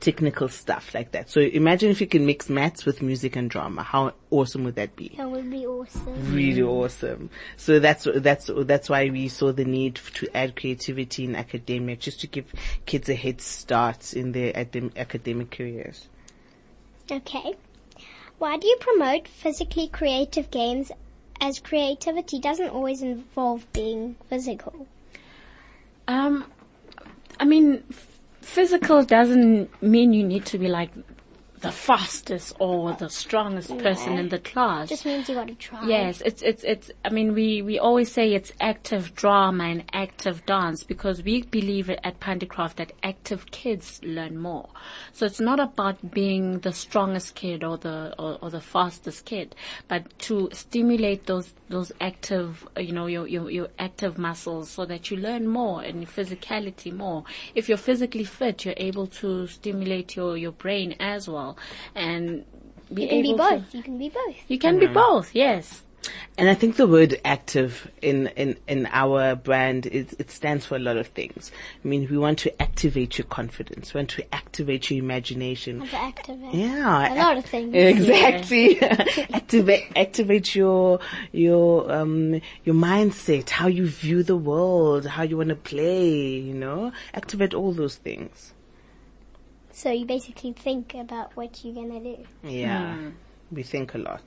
technical 0.00 0.48
stuff 0.48 0.94
like 0.94 1.12
that. 1.12 1.30
So 1.30 1.40
imagine 1.40 1.90
if 1.90 2.00
you 2.00 2.06
can 2.06 2.26
mix 2.26 2.48
maths 2.48 2.84
with 2.84 3.02
music 3.02 3.36
and 3.36 3.50
drama. 3.50 3.82
How 3.82 4.12
awesome 4.30 4.64
would 4.64 4.76
that 4.76 4.96
be? 4.96 5.14
That 5.16 5.30
would 5.30 5.50
be 5.50 5.66
awesome. 5.66 6.34
Really 6.34 6.62
awesome. 6.62 7.30
So 7.56 7.78
that's 7.78 8.06
that's 8.14 8.50
that's 8.54 8.88
why 8.88 9.10
we 9.10 9.28
saw 9.28 9.52
the 9.52 9.64
need 9.64 9.96
to 10.14 10.36
add 10.36 10.56
creativity 10.56 11.24
in 11.24 11.36
academia, 11.36 11.96
just 11.96 12.20
to 12.20 12.26
give 12.26 12.52
kids 12.86 13.08
a 13.08 13.14
head 13.14 13.40
start 13.40 14.12
in 14.12 14.32
their 14.32 14.52
academ- 14.52 14.96
academic 14.96 15.50
careers. 15.50 16.08
Okay. 17.10 17.54
Why 18.38 18.56
do 18.56 18.66
you 18.66 18.76
promote 18.80 19.28
physically 19.28 19.88
creative 19.88 20.50
games 20.50 20.90
as 21.40 21.58
creativity 21.58 22.40
doesn't 22.40 22.70
always 22.70 23.02
involve 23.02 23.70
being 23.72 24.16
physical? 24.28 24.86
Um, 26.08 26.44
I 27.38 27.44
mean, 27.44 27.84
f- 27.90 28.13
physical 28.44 29.02
doesn't 29.04 29.70
mean 29.82 30.12
you 30.12 30.22
need 30.22 30.44
to 30.46 30.58
be 30.58 30.68
like 30.68 30.90
the 31.64 31.72
fastest 31.72 32.54
or 32.58 32.92
the 32.92 33.08
strongest 33.08 33.76
person 33.78 34.18
in 34.18 34.28
the 34.28 34.38
class. 34.38 34.90
Just 34.90 35.06
means 35.06 35.28
you 35.28 35.34
gotta 35.34 35.54
try. 35.54 35.86
Yes, 35.86 36.20
it's 36.20 36.42
it's 36.42 36.62
it's. 36.62 36.90
I 37.04 37.08
mean, 37.08 37.32
we 37.32 37.62
we 37.62 37.78
always 37.78 38.12
say 38.12 38.34
it's 38.34 38.52
active 38.60 39.14
drama 39.14 39.64
and 39.64 39.84
active 39.92 40.44
dance 40.44 40.84
because 40.84 41.22
we 41.22 41.42
believe 41.42 41.88
at 41.88 42.20
Pandicraft 42.20 42.76
that 42.76 42.92
active 43.02 43.50
kids 43.50 44.00
learn 44.02 44.36
more. 44.38 44.68
So 45.12 45.24
it's 45.24 45.40
not 45.40 45.58
about 45.58 46.12
being 46.12 46.58
the 46.60 46.72
strongest 46.72 47.34
kid 47.34 47.64
or 47.64 47.78
the 47.78 48.14
or, 48.18 48.38
or 48.42 48.50
the 48.50 48.60
fastest 48.60 49.24
kid, 49.24 49.54
but 49.88 50.18
to 50.20 50.50
stimulate 50.52 51.26
those 51.26 51.54
those 51.70 51.92
active, 52.00 52.68
you 52.76 52.92
know, 52.92 53.06
your 53.06 53.26
your 53.26 53.50
your 53.50 53.68
active 53.78 54.18
muscles 54.18 54.70
so 54.70 54.84
that 54.84 55.10
you 55.10 55.16
learn 55.16 55.48
more 55.48 55.82
and 55.82 56.02
your 56.02 56.10
physicality 56.10 56.92
more. 56.92 57.24
If 57.54 57.70
you're 57.70 57.78
physically 57.78 58.24
fit, 58.24 58.66
you're 58.66 58.74
able 58.76 59.06
to 59.22 59.46
stimulate 59.46 60.14
your 60.14 60.36
your 60.36 60.52
brain 60.52 60.94
as 61.00 61.26
well 61.26 61.53
and. 61.94 62.44
Be 62.92 63.02
You 63.02 63.08
can 63.08 63.22
be 63.22 63.28
able 63.30 63.38
to- 63.38 63.44
both. 63.56 63.74
You 63.74 63.82
can 63.82 63.98
be 63.98 64.08
both. 64.10 64.36
you 64.46 64.58
can 64.58 64.78
be 64.78 64.86
both, 64.86 65.34
yes. 65.34 65.82
And 66.36 66.50
I 66.50 66.54
think 66.54 66.76
the 66.76 66.86
word 66.86 67.18
active 67.24 67.90
in, 68.02 68.26
in, 68.36 68.58
in 68.68 68.86
our 68.92 69.34
brand, 69.36 69.86
it, 69.86 70.12
it 70.18 70.30
stands 70.30 70.66
for 70.66 70.76
a 70.76 70.78
lot 70.78 70.98
of 70.98 71.06
things. 71.06 71.50
I 71.82 71.88
mean, 71.88 72.06
we 72.10 72.18
want 72.18 72.38
to 72.40 72.62
activate 72.62 73.16
your 73.16 73.26
confidence. 73.26 73.94
We 73.94 74.00
want 74.00 74.10
to 74.10 74.34
activate 74.34 74.90
your 74.90 74.98
imagination. 75.02 75.80
To 75.86 75.96
activate. 75.96 76.52
Yeah. 76.52 77.14
A 77.14 77.16
lot 77.16 77.38
of 77.38 77.46
things. 77.46 77.74
Exactly. 77.74 78.80
activate, 79.32 79.84
activate 79.96 80.54
your, 80.54 81.00
your, 81.32 81.90
um, 81.90 82.40
your 82.64 82.74
mindset, 82.74 83.48
how 83.48 83.68
you 83.68 83.86
view 83.86 84.22
the 84.22 84.36
world, 84.36 85.06
how 85.06 85.22
you 85.22 85.38
want 85.38 85.50
to 85.50 85.56
play, 85.56 86.10
you 86.10 86.52
know, 86.54 86.92
activate 87.14 87.54
all 87.54 87.72
those 87.72 87.96
things. 87.96 88.52
So 89.74 89.90
you 89.90 90.06
basically 90.06 90.52
think 90.52 90.94
about 90.94 91.36
what 91.36 91.64
you're 91.64 91.74
gonna 91.74 91.98
do. 91.98 92.24
Yeah. 92.44 92.94
Hmm. 92.94 93.10
We 93.50 93.64
think 93.64 93.94
a 93.94 93.98
lot. 93.98 94.22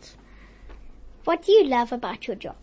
What 1.23 1.43
do 1.43 1.53
you 1.53 1.63
love 1.63 1.93
about 1.93 2.27
your 2.27 2.35
job? 2.35 2.57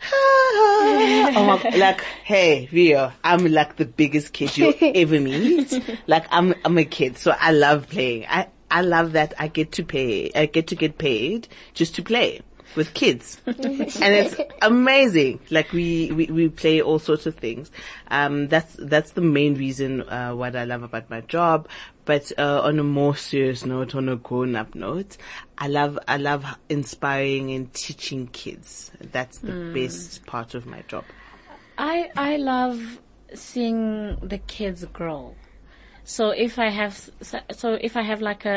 oh 0.12 1.60
my, 1.62 1.76
like, 1.76 2.00
hey, 2.24 2.70
Rio, 2.72 3.12
I'm 3.22 3.46
like 3.52 3.76
the 3.76 3.84
biggest 3.84 4.32
kid 4.32 4.56
you'll 4.56 4.72
ever 4.80 5.20
meet. 5.20 5.78
Like, 6.06 6.24
I'm, 6.30 6.54
I'm 6.64 6.78
a 6.78 6.84
kid, 6.84 7.18
so 7.18 7.34
I 7.38 7.52
love 7.52 7.88
playing. 7.90 8.24
I, 8.26 8.48
I 8.70 8.80
love 8.80 9.12
that 9.12 9.34
I 9.38 9.48
get 9.48 9.72
to 9.72 9.84
pay, 9.84 10.30
I 10.34 10.46
get 10.46 10.68
to 10.68 10.74
get 10.74 10.96
paid 10.96 11.48
just 11.74 11.96
to 11.96 12.02
play 12.02 12.40
with 12.76 12.94
kids. 12.94 13.40
and 13.46 13.56
it's 13.56 14.36
amazing. 14.62 15.40
Like 15.50 15.72
we, 15.72 16.10
we, 16.12 16.26
we 16.26 16.48
play 16.48 16.80
all 16.80 16.98
sorts 16.98 17.26
of 17.26 17.34
things. 17.36 17.70
Um, 18.10 18.48
that's, 18.48 18.76
that's 18.78 19.12
the 19.12 19.20
main 19.20 19.54
reason, 19.54 20.08
uh, 20.08 20.32
what 20.34 20.56
I 20.56 20.64
love 20.64 20.82
about 20.82 21.10
my 21.10 21.20
job. 21.22 21.68
But, 22.04 22.32
uh, 22.38 22.62
on 22.62 22.78
a 22.78 22.84
more 22.84 23.16
serious 23.16 23.66
note, 23.66 23.94
on 23.94 24.08
a 24.08 24.16
grown 24.16 24.56
up 24.56 24.74
note, 24.74 25.16
I 25.58 25.68
love, 25.68 25.98
I 26.08 26.16
love 26.16 26.44
inspiring 26.68 27.50
and 27.52 27.72
teaching 27.74 28.28
kids. 28.28 28.90
That's 29.00 29.38
the 29.38 29.72
best 29.74 30.24
part 30.24 30.54
of 30.54 30.64
my 30.64 30.82
job. 30.88 31.04
I 31.78 32.10
I 32.16 32.36
love 32.38 32.98
seeing 33.34 34.16
the 34.16 34.38
kids 34.38 34.84
grow. 34.86 35.34
So 36.10 36.30
if 36.30 36.58
I 36.58 36.70
have 36.70 37.10
so 37.52 37.74
if 37.74 37.94
I 37.94 38.00
have 38.00 38.22
like 38.22 38.46
a, 38.46 38.56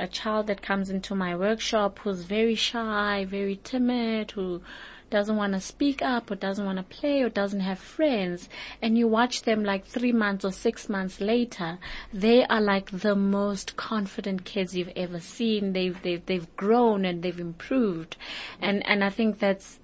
a, 0.00 0.04
a 0.04 0.06
child 0.06 0.48
that 0.48 0.60
comes 0.60 0.90
into 0.90 1.14
my 1.14 1.34
workshop 1.34 1.98
who's 2.00 2.24
very 2.24 2.54
shy, 2.54 3.24
very 3.24 3.56
timid, 3.64 4.32
who 4.32 4.60
doesn't 5.08 5.36
want 5.36 5.54
to 5.54 5.60
speak 5.60 6.02
up 6.02 6.30
or 6.30 6.34
doesn't 6.34 6.66
want 6.66 6.76
to 6.76 6.82
play 6.82 7.22
or 7.22 7.30
doesn't 7.30 7.60
have 7.60 7.78
friends 7.78 8.50
and 8.82 8.98
you 8.98 9.08
watch 9.08 9.44
them 9.44 9.64
like 9.64 9.86
three 9.86 10.12
months 10.12 10.44
or 10.44 10.52
six 10.52 10.90
months 10.90 11.22
later, 11.22 11.78
they 12.12 12.44
are 12.48 12.60
like 12.60 12.90
the 12.90 13.16
most 13.16 13.76
confident 13.76 14.44
kids 14.44 14.76
you've 14.76 14.92
ever 14.94 15.20
seen. 15.20 15.72
They've, 15.72 16.00
they've, 16.02 16.24
they've 16.26 16.54
grown 16.56 17.06
and 17.06 17.22
they've 17.22 17.40
improved. 17.40 18.16
And, 18.60 18.86
and 18.86 19.02
I 19.02 19.08
think 19.08 19.38
that's, 19.38 19.78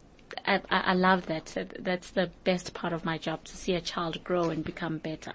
I, 0.46 0.60
I 0.70 0.92
love. 0.92 1.24
That- 1.26 1.78
That's 1.78 2.10
the 2.10 2.30
best 2.44 2.74
part 2.74 2.92
of 2.92 3.06
my 3.06 3.16
job 3.16 3.44
to 3.44 3.56
see 3.56 3.72
a 3.72 3.80
child 3.80 4.22
grow 4.22 4.50
and 4.50 4.62
become 4.62 4.98
better. 4.98 5.32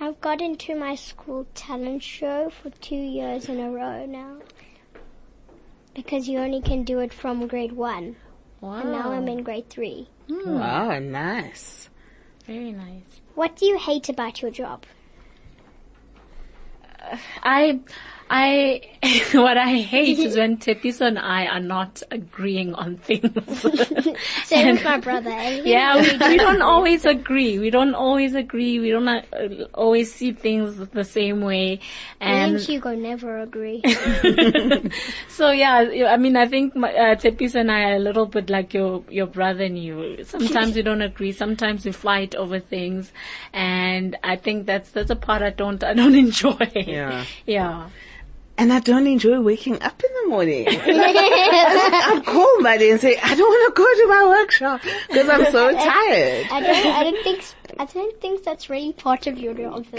I've 0.00 0.20
got 0.20 0.40
into 0.40 0.76
my 0.76 0.94
school 0.94 1.46
talent 1.54 2.02
show 2.02 2.50
for 2.50 2.70
two 2.70 2.94
years 2.94 3.48
in 3.48 3.58
a 3.58 3.70
row 3.70 4.06
now. 4.06 4.36
Because 5.94 6.28
you 6.28 6.38
only 6.38 6.60
can 6.60 6.84
do 6.84 7.00
it 7.00 7.12
from 7.12 7.46
grade 7.48 7.72
one. 7.72 8.16
Wow. 8.60 8.74
And 8.80 8.92
now 8.92 9.12
I'm 9.12 9.26
in 9.26 9.42
grade 9.42 9.68
three. 9.68 10.08
Hmm. 10.28 10.58
Wow, 10.58 10.98
nice. 11.00 11.88
Very 12.46 12.72
nice. 12.72 13.20
What 13.34 13.56
do 13.56 13.66
you 13.66 13.78
hate 13.78 14.08
about 14.08 14.40
your 14.40 14.50
job? 14.52 14.84
I, 17.42 17.80
I, 18.30 18.82
what 19.32 19.56
I 19.56 19.74
hate 19.76 20.18
is 20.18 20.36
when 20.36 20.58
Tepiso 20.58 21.06
and 21.06 21.18
I 21.18 21.46
are 21.46 21.60
not 21.60 22.02
agreeing 22.10 22.74
on 22.74 22.96
things. 22.96 23.30
Same 24.44 24.74
with 24.74 24.84
my 24.84 24.98
brother. 24.98 25.30
yeah, 25.64 25.96
we, 25.96 26.10
we 26.28 26.36
don't 26.36 26.60
always 26.60 27.04
agree. 27.06 27.58
We 27.58 27.70
don't 27.70 27.94
always 27.94 28.34
agree. 28.34 28.78
We 28.78 28.90
don't 28.90 29.08
uh, 29.08 29.22
always 29.72 30.12
see 30.12 30.32
things 30.32 30.76
the 30.76 31.04
same 31.04 31.40
way. 31.40 31.76
Me 31.76 31.80
And 32.20 32.56
and 32.56 32.60
Hugo 32.60 32.94
never 32.94 33.38
agree. 33.38 33.82
so 35.28 35.50
yeah, 35.50 36.06
I 36.08 36.16
mean, 36.16 36.36
I 36.36 36.46
think 36.46 36.76
my, 36.76 36.92
uh, 36.92 37.14
Tepiso 37.14 37.60
and 37.60 37.70
I 37.70 37.92
are 37.92 37.96
a 37.96 38.00
little 38.00 38.26
bit 38.26 38.50
like 38.50 38.74
your 38.74 39.04
your 39.08 39.26
brother 39.26 39.64
and 39.64 39.78
you. 39.78 40.24
Sometimes 40.24 40.74
we 40.76 40.82
don't 40.82 41.02
agree. 41.02 41.32
Sometimes 41.32 41.86
we 41.86 41.92
fight 41.92 42.34
over 42.34 42.58
things, 42.58 43.12
and 43.52 44.16
I 44.22 44.36
think 44.36 44.66
that's 44.66 44.90
that's 44.90 45.10
a 45.10 45.16
part 45.16 45.42
I 45.42 45.50
don't 45.50 45.82
I 45.82 45.94
don't 45.94 46.14
enjoy. 46.14 46.70
Yeah. 46.74 47.24
Yeah. 47.46 47.88
And 48.58 48.72
I 48.72 48.80
don't 48.80 49.06
enjoy 49.06 49.40
waking 49.40 49.80
up 49.82 50.02
in 50.02 50.10
the 50.22 50.28
morning. 50.28 50.66
I'm 50.70 52.22
call 52.22 52.60
Maddie 52.60 52.90
and 52.90 53.00
say, 53.00 53.16
I 53.22 53.34
don't 53.36 53.48
want 53.48 53.74
to 53.74 53.80
go 53.80 53.84
to 53.84 54.08
my 54.08 54.24
workshop 54.40 54.80
because 55.08 55.28
I'm 55.28 55.44
so 55.52 55.72
tired. 55.74 56.46
I 56.50 56.60
don't, 56.60 56.86
I 56.86 57.04
don't 57.04 57.22
think 57.22 57.44
I 57.78 57.84
don't 57.84 58.20
think 58.20 58.42
that's 58.42 58.68
really 58.68 58.92
part 58.94 59.28
of 59.28 59.38
your 59.38 59.54
job. 59.54 59.86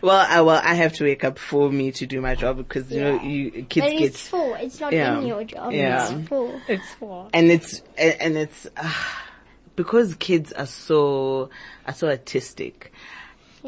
Well, 0.00 0.24
I, 0.28 0.40
well, 0.42 0.60
I 0.62 0.74
have 0.74 0.92
to 0.94 1.04
wake 1.04 1.24
up 1.24 1.38
for 1.38 1.70
me 1.72 1.90
to 1.92 2.06
do 2.06 2.20
my 2.20 2.34
job 2.36 2.58
because, 2.58 2.90
you 2.92 3.00
know, 3.00 3.20
you, 3.20 3.50
kids 3.64 3.86
but 3.86 3.92
get, 3.92 4.02
it's 4.02 4.28
for. 4.28 4.56
It's 4.58 4.78
not 4.78 4.92
Yeah. 4.92 5.18
in 5.18 5.26
your 5.26 5.42
job. 5.42 5.72
Yeah. 5.72 6.16
It's 6.16 6.28
for. 6.28 6.62
It's 6.68 6.94
for. 6.94 7.28
and 7.34 7.50
it's, 7.50 7.82
and 7.96 8.14
and 8.20 8.36
it's, 8.36 8.68
uh, 8.76 8.94
because 9.74 10.14
kids 10.14 10.52
are 10.52 10.66
so, 10.66 11.50
are 11.86 11.94
so 11.94 12.08
artistic. 12.08 12.92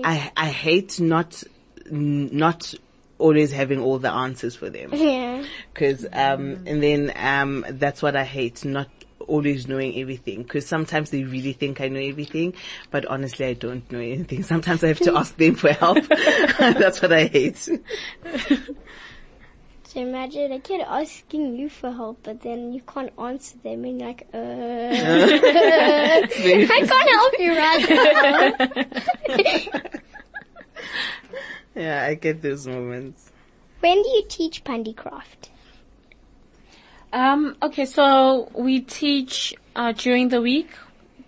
I, 0.04 0.32
I 0.36 0.48
hate 0.48 1.00
not, 1.00 1.42
not 1.90 2.74
always 3.18 3.52
having 3.52 3.80
all 3.80 3.98
the 3.98 4.10
answers 4.10 4.56
for 4.56 4.70
them. 4.70 4.94
Yeah. 4.94 5.44
Cause, 5.74 6.04
um, 6.12 6.62
and 6.66 6.82
then, 6.82 7.12
um, 7.16 7.64
that's 7.68 8.02
what 8.02 8.16
I 8.16 8.24
hate, 8.24 8.64
not 8.64 8.88
always 9.26 9.68
knowing 9.68 9.98
everything. 9.98 10.44
Cause 10.44 10.66
sometimes 10.66 11.10
they 11.10 11.24
really 11.24 11.52
think 11.52 11.80
I 11.80 11.88
know 11.88 12.00
everything, 12.00 12.54
but 12.90 13.04
honestly 13.06 13.46
I 13.46 13.54
don't 13.54 13.90
know 13.92 14.00
anything. 14.00 14.42
Sometimes 14.52 14.82
I 14.82 14.88
have 14.88 15.00
to 15.00 15.16
ask 15.16 15.36
them 15.36 15.54
for 15.54 15.72
help. 15.72 15.98
that's 16.58 17.00
what 17.00 17.12
I 17.12 17.26
hate. 17.26 17.68
So 19.90 19.98
imagine 20.00 20.52
a 20.52 20.60
kid 20.60 20.82
asking 20.86 21.56
you 21.56 21.68
for 21.68 21.90
help, 21.90 22.18
but 22.22 22.42
then 22.42 22.72
you 22.72 22.80
can't 22.82 23.12
answer 23.18 23.58
them, 23.58 23.84
and 23.84 23.98
you're 24.00 24.08
like, 24.08 24.24
uh, 24.32 24.38
I 24.38 24.42
can't 26.86 27.10
help 27.10 27.34
you 27.40 27.58
right 27.58 27.88
now. 31.74 31.74
Yeah, 31.74 32.06
I 32.06 32.14
get 32.14 32.40
those 32.40 32.68
moments. 32.68 33.32
when 33.80 34.00
do 34.00 34.08
you 34.10 34.22
teach 34.28 34.62
Pandicraft? 34.62 35.48
Um, 37.12 37.56
okay, 37.60 37.84
so 37.84 38.48
we 38.54 38.82
teach 38.82 39.56
uh, 39.74 39.90
during 39.90 40.28
the 40.28 40.40
week 40.40 40.70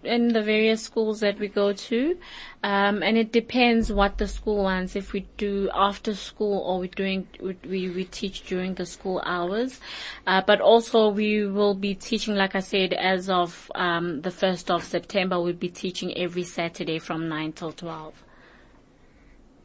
in 0.05 0.29
the 0.29 0.43
various 0.43 0.83
schools 0.83 1.21
that 1.21 1.39
we 1.39 1.49
go 1.49 1.73
to, 1.73 2.19
um, 2.63 3.03
and 3.03 3.17
it 3.17 3.33
depends 3.33 3.93
what 3.93 4.19
the 4.19 4.29
school 4.29 4.65
wants. 4.65 4.97
If 4.97 5.13
we 5.13 5.27
do 5.37 5.71
after 5.75 6.15
school 6.15 6.59
or 6.59 6.81
we're 6.81 6.89
doing 6.89 7.27
we 7.41 7.89
we, 7.89 8.05
teach 8.05 8.45
during 8.47 8.75
the 8.75 8.87
school 8.87 9.23
hours, 9.25 9.81
uh, 10.27 10.43
but 10.47 10.61
also 10.61 11.09
we 11.09 11.47
will 11.47 11.75
be 11.75 11.95
teaching, 11.95 12.35
like 12.35 12.55
I 12.55 12.61
said, 12.61 12.93
as 12.93 13.29
of 13.29 13.71
um, 13.75 14.21
the 14.23 14.31
first 14.31 14.71
of 14.71 14.85
September, 14.85 15.41
we'll 15.41 15.53
be 15.55 15.69
teaching 15.69 16.17
every 16.17 16.45
Saturday 16.45 16.99
from 16.99 17.29
nine 17.29 17.53
till 17.53 17.73
twelve. 17.73 18.15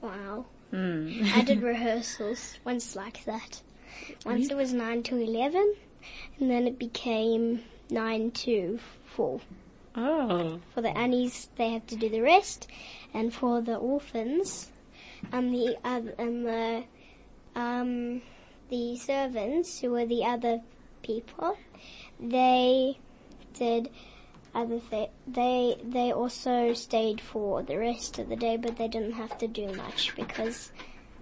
Wow. 0.01 0.45
Hmm. 0.71 1.23
I 1.33 1.41
did 1.41 1.61
rehearsals 1.73 2.59
once 2.65 2.95
like 2.95 3.23
that. 3.25 3.61
Once 4.25 4.49
it 4.49 4.55
was 4.55 4.73
9 4.73 5.03
to 5.03 5.17
11, 5.17 5.75
and 6.39 6.51
then 6.51 6.67
it 6.67 6.77
became 6.77 7.63
9 7.89 8.31
to 8.31 8.79
4. 9.05 9.39
Oh, 9.97 10.61
For 10.75 10.81
the 10.81 10.95
Annies, 10.95 11.49
they 11.55 11.71
had 11.71 11.87
to 11.87 11.95
do 11.95 12.07
the 12.07 12.21
rest, 12.21 12.67
and 13.13 13.33
for 13.33 13.61
the 13.61 13.75
orphans, 13.77 14.69
and 15.31 15.51
the 15.51 15.75
other, 15.83 16.13
and 16.19 16.45
the, 16.45 16.83
um, 17.55 18.21
the 18.69 18.95
servants, 18.95 19.79
who 19.79 19.91
were 19.91 20.05
the 20.05 20.23
other 20.23 20.61
people, 21.01 21.57
they 22.19 22.99
did 23.53 23.89
other 24.53 24.79
thi- 24.79 25.09
they 25.27 25.77
they 25.83 26.11
also 26.11 26.73
stayed 26.73 27.21
for 27.21 27.61
the 27.63 27.77
rest 27.77 28.17
of 28.19 28.29
the 28.29 28.35
day, 28.35 28.57
but 28.57 28.77
they 28.77 28.87
didn't 28.87 29.13
have 29.13 29.37
to 29.39 29.47
do 29.47 29.71
much 29.73 30.15
because 30.15 30.71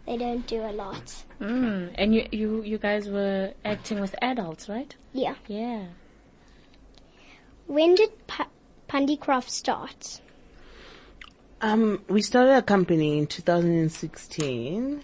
they 0.05 0.17
don't 0.17 0.45
do 0.47 0.61
a 0.61 0.71
lot. 0.71 1.23
mm. 1.41 1.91
and 1.95 2.13
you 2.15 2.27
you 2.31 2.63
you 2.63 2.77
guys 2.77 3.09
were 3.09 3.53
acting 3.63 3.99
with 3.99 4.15
adults, 4.21 4.67
right? 4.69 4.95
Yeah. 5.13 5.35
Yeah. 5.47 5.85
When 7.67 7.95
did 7.95 8.24
Pandicraft 8.88 9.50
start? 9.50 10.21
Um, 11.62 12.04
we 12.08 12.21
started 12.21 12.56
a 12.56 12.62
company 12.62 13.17
in 13.17 13.28
2016. 13.28 15.04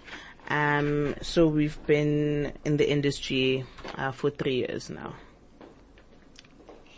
Um, 0.49 1.15
so 1.21 1.47
we've 1.47 1.79
been 1.87 2.53
in 2.65 2.77
the 2.77 2.89
industry 2.89 3.65
uh, 3.95 4.11
for 4.11 4.29
three 4.29 4.57
years 4.57 4.89
now. 4.89 5.13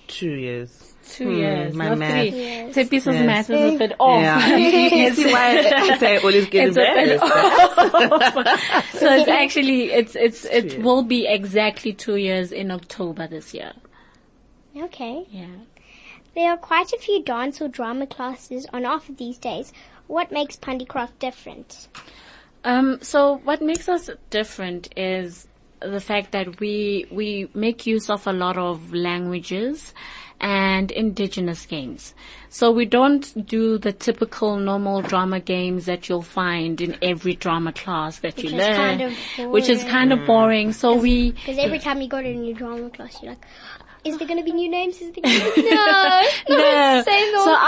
Two 0.08 0.32
years. 0.32 0.90
Two 1.10 1.26
Hmm, 1.30 1.36
years, 1.38 1.74
my 1.76 1.90
not 1.90 1.98
math. 1.98 2.30
three. 2.30 2.40
Yes. 2.42 2.76
Tepiso's 2.76 3.08
Yes. 3.16 3.26
math 3.26 3.50
is 3.50 3.76
a 3.76 3.78
bit 3.78 3.94
off. 4.00 4.22
Yeah, 4.22 4.56
you, 4.58 4.68
you 4.70 5.14
see 5.14 5.32
why 5.32 5.58
I 5.60 5.98
say 6.00 6.16
I 6.16 6.18
always 6.20 6.48
get 6.48 6.68
It's 6.70 6.78
a 6.78 6.80
bit 6.80 7.22
embarrassed. 7.22 9.00
so 9.00 9.08
it's 9.14 9.28
actually 9.30 9.92
it's 9.92 10.16
it's 10.16 10.46
it 10.46 10.66
years. 10.66 10.84
will 10.84 11.04
be 11.04 11.28
exactly 11.28 11.92
two 11.94 12.16
years 12.16 12.52
in 12.54 12.72
October 12.72 13.28
this 13.28 13.54
year. 13.54 13.74
Okay. 14.78 15.26
Yeah. 15.30 15.48
There 16.36 16.52
are 16.52 16.58
quite 16.58 16.92
a 16.94 16.98
few 16.98 17.24
dance 17.24 17.62
or 17.62 17.68
drama 17.68 18.08
classes 18.08 18.66
on 18.74 18.86
offer 18.86 19.12
these 19.12 19.38
days. 19.38 19.72
What 20.08 20.32
makes 20.32 20.56
Pandicraft 20.56 21.20
different? 21.20 21.88
Um, 22.64 23.00
so 23.02 23.42
what 23.44 23.62
makes 23.62 23.88
us 23.88 24.10
different 24.30 24.94
is 24.98 25.48
the 25.80 26.00
fact 26.00 26.32
that 26.32 26.60
we 26.60 27.06
we 27.12 27.50
make 27.54 27.86
use 27.86 28.10
of 28.10 28.26
a 28.26 28.34
lot 28.34 28.58
of 28.58 28.94
languages 28.94 29.94
and 30.40 30.92
indigenous 30.92 31.66
games. 31.66 32.14
So 32.50 32.70
we 32.72 32.86
don't 32.86 33.48
do 33.48 33.78
the 33.78 33.94
typical 33.94 34.58
normal 34.58 35.02
drama 35.02 35.40
games 35.40 35.86
that 35.86 36.10
you'll 36.10 36.22
find 36.22 36.82
in 36.82 36.98
every 37.02 37.34
drama 37.34 37.72
class 37.72 38.20
that 38.20 38.38
you 38.38 38.44
Which 38.44 38.54
is 38.54 38.60
learn, 38.60 38.76
kind 38.76 39.02
of 39.02 39.52
which 39.52 39.70
is 39.70 39.84
kind 39.84 40.14
of 40.14 40.26
boring. 40.26 40.74
So 40.74 40.96
we 40.96 41.32
Because 41.32 41.58
every 41.58 41.80
time 41.80 42.02
you 42.02 42.10
go 42.10 42.22
to 42.22 42.30
a 42.30 42.34
new 42.34 42.54
drama 42.54 42.90
class, 42.90 43.22
you're 43.22 43.32
like, 43.32 43.46
is 44.04 44.18
there 44.18 44.28
going 44.28 44.40
to 44.40 44.44
be 44.44 44.52
new 44.52 44.70
names? 44.70 45.02
Is 45.02 45.12
there 45.14 45.22
gonna 45.24 45.54
be 45.56 45.62
no, 45.70 45.76
No. 45.76 46.28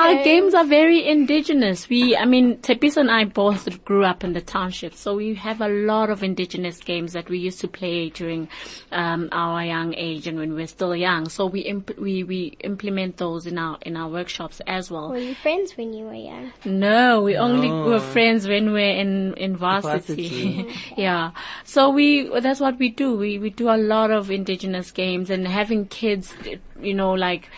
Same 0.05 0.17
old 0.17 0.25
So 0.25 0.25
our 0.25 0.25
names. 0.25 0.25
games 0.25 0.53
are 0.53 0.65
very 0.65 1.07
indigenous. 1.07 1.89
We, 1.89 2.15
I 2.15 2.25
mean, 2.25 2.57
Tepis 2.57 2.97
and 2.97 3.09
I 3.11 3.25
both 3.25 3.83
grew 3.85 4.03
up 4.05 4.23
in 4.23 4.33
the 4.33 4.41
township, 4.41 4.93
so 4.95 5.15
we 5.15 5.35
have 5.35 5.61
a 5.61 5.67
lot 5.67 6.09
of 6.09 6.23
indigenous 6.23 6.79
games 6.79 7.13
that 7.13 7.29
we 7.29 7.37
used 7.39 7.59
to 7.61 7.67
play 7.67 8.09
during 8.09 8.47
um, 8.91 9.29
our 9.31 9.63
young 9.63 9.93
age 9.95 10.27
and 10.27 10.37
when 10.37 10.53
we 10.53 10.61
were 10.61 10.67
still 10.67 10.95
young. 10.95 11.29
So 11.29 11.45
we 11.45 11.61
imp- 11.61 11.97
we 11.97 12.23
we 12.23 12.57
implement 12.61 13.17
those 13.17 13.47
in 13.47 13.57
our 13.57 13.77
in 13.81 13.97
our 13.97 14.09
workshops 14.09 14.61
as 14.67 14.91
well. 14.91 15.09
Were 15.09 15.17
you 15.17 15.35
friends 15.35 15.77
when 15.77 15.93
you 15.93 16.05
were 16.05 16.13
young? 16.13 16.51
No, 16.65 17.21
we 17.21 17.35
only 17.37 17.69
were 17.69 17.99
friends 17.99 18.47
when 18.47 18.71
we're 18.71 18.95
in, 18.95 19.33
in 19.35 19.55
varsity. 19.57 20.29
Varsity. 20.63 20.75
yeah. 20.97 21.31
So 21.63 21.89
we, 21.89 22.29
that's 22.39 22.59
what 22.59 22.77
we 22.79 22.89
do. 22.89 23.15
We, 23.15 23.39
we 23.39 23.49
do 23.49 23.69
a 23.69 23.77
lot 23.77 24.11
of 24.11 24.31
indigenous 24.31 24.91
games 24.91 25.29
and 25.29 25.47
having 25.47 25.87
kids, 25.87 26.33
you 26.81 26.93
know, 26.93 27.11
like 27.13 27.49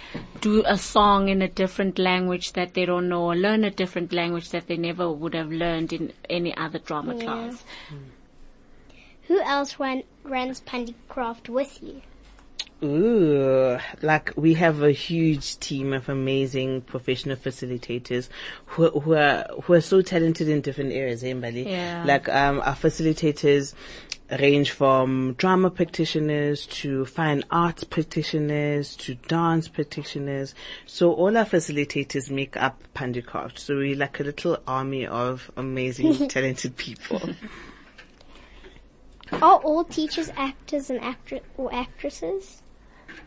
do 0.41 0.63
a 0.65 0.77
song 0.77 1.29
in 1.29 1.41
a 1.41 1.47
different 1.47 1.99
language 1.99 2.37
that 2.54 2.73
they 2.73 2.86
don't 2.86 3.10
know 3.10 3.23
or 3.23 3.36
learn 3.36 3.63
a 3.63 3.69
different 3.71 4.13
language 4.13 4.50
that 4.50 4.67
they 4.67 4.78
never 4.78 5.12
would 5.12 5.34
have 5.34 5.52
learned 5.52 5.93
in 5.93 6.13
any 6.30 6.56
other 6.56 6.80
drama 6.80 7.15
Yeah. 7.15 7.23
class. 7.23 7.65
Hmm. 7.89 7.97
Who 9.28 9.39
else 9.41 9.80
ran, 9.80 10.04
runs 10.23 10.62
Pandicraft 10.62 11.50
with 11.50 11.82
you? 11.84 12.02
Ooh, 12.84 13.80
like 14.04 14.34
we 14.36 14.54
have 14.54 14.84
a 14.84 14.91
huge 14.91 15.58
team 15.60 15.93
of 15.93 16.10
amazing 16.10 16.82
professional 16.82 17.36
facilitators 17.36 18.30
who, 18.67 18.91
who 19.00 19.15
are 19.15 19.48
who 19.63 19.74
are 19.74 19.82
so 19.82 20.04
talented 20.04 20.48
in 20.48 20.62
different 20.62 20.93
areas. 20.93 21.24
Eh, 21.24 21.34
Mbali? 21.34 21.65
Yeah. 21.65 22.04
Like 22.06 22.30
um, 22.30 22.60
our 22.60 22.76
facilitators 22.76 23.74
range 24.39 24.72
from 24.72 25.34
drama 25.39 25.72
practitioners 25.72 26.65
to 26.67 27.06
fine 27.06 27.43
arts 27.50 27.84
practitioners 27.84 28.96
to 28.98 29.15
dance 29.15 29.67
practitioners. 29.67 30.54
So 30.86 31.13
all 31.13 31.36
our 31.36 31.46
facilitators 31.46 32.30
make 32.30 32.58
up 32.58 32.84
Pandicraft. 32.93 33.58
So 33.58 33.78
we're 33.78 33.96
like 33.96 34.20
a 34.20 34.24
little 34.24 34.58
army 34.67 35.08
of 35.08 35.50
amazing, 35.58 36.28
talented 36.30 36.78
people. 36.78 37.22
Are 39.31 39.57
all 39.57 39.83
teachers 39.83 40.31
actors 40.35 40.89
and 40.89 40.99
actri- 41.01 41.41
or 41.57 41.73
actresses? 41.73 42.61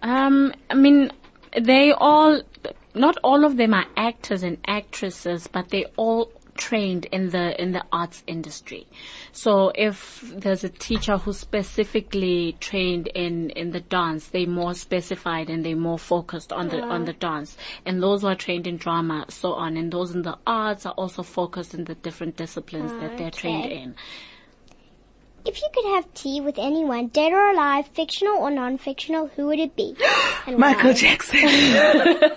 Um, 0.02 0.54
I 0.68 0.74
mean, 0.74 1.10
they 1.58 1.92
all, 1.92 2.42
not 2.94 3.16
all 3.22 3.44
of 3.44 3.56
them 3.56 3.74
are 3.74 3.86
actors 3.96 4.42
and 4.42 4.58
actresses, 4.66 5.46
but 5.46 5.68
they 5.68 5.84
all 5.96 6.32
trained 6.60 7.06
in 7.06 7.30
the 7.30 7.60
in 7.60 7.72
the 7.72 7.82
arts 7.90 8.22
industry. 8.26 8.86
So 9.32 9.72
if 9.74 10.20
there's 10.36 10.62
a 10.62 10.68
teacher 10.68 11.16
who's 11.16 11.38
specifically 11.38 12.56
trained 12.60 13.06
in 13.08 13.50
in 13.50 13.70
the 13.70 13.80
dance, 13.80 14.28
they're 14.28 14.46
more 14.46 14.74
specified 14.74 15.48
and 15.48 15.64
they're 15.64 15.76
more 15.76 15.98
focused 15.98 16.52
on 16.52 16.68
the 16.68 16.82
on 16.82 17.06
the 17.06 17.14
dance. 17.14 17.56
And 17.86 18.02
those 18.02 18.22
who 18.22 18.28
are 18.28 18.34
trained 18.34 18.66
in 18.66 18.76
drama, 18.76 19.24
so 19.28 19.54
on, 19.54 19.76
and 19.76 19.90
those 19.90 20.14
in 20.14 20.22
the 20.22 20.38
arts 20.46 20.86
are 20.86 20.94
also 20.94 21.22
focused 21.22 21.74
in 21.74 21.84
the 21.84 21.94
different 21.94 22.36
disciplines 22.36 22.92
that 23.00 23.16
they're 23.16 23.30
trained 23.30 23.72
in. 23.72 23.94
If 25.44 25.60
you 25.60 25.68
could 25.74 25.94
have 25.94 26.12
tea 26.14 26.40
with 26.40 26.58
anyone, 26.58 27.08
dead 27.08 27.32
or 27.32 27.50
alive, 27.50 27.86
fictional 27.88 28.36
or 28.36 28.50
non-fictional, 28.50 29.28
who 29.28 29.46
would 29.46 29.58
it 29.58 29.74
be? 29.74 29.96
Michael? 30.56 30.92
Jackson. 30.92 31.40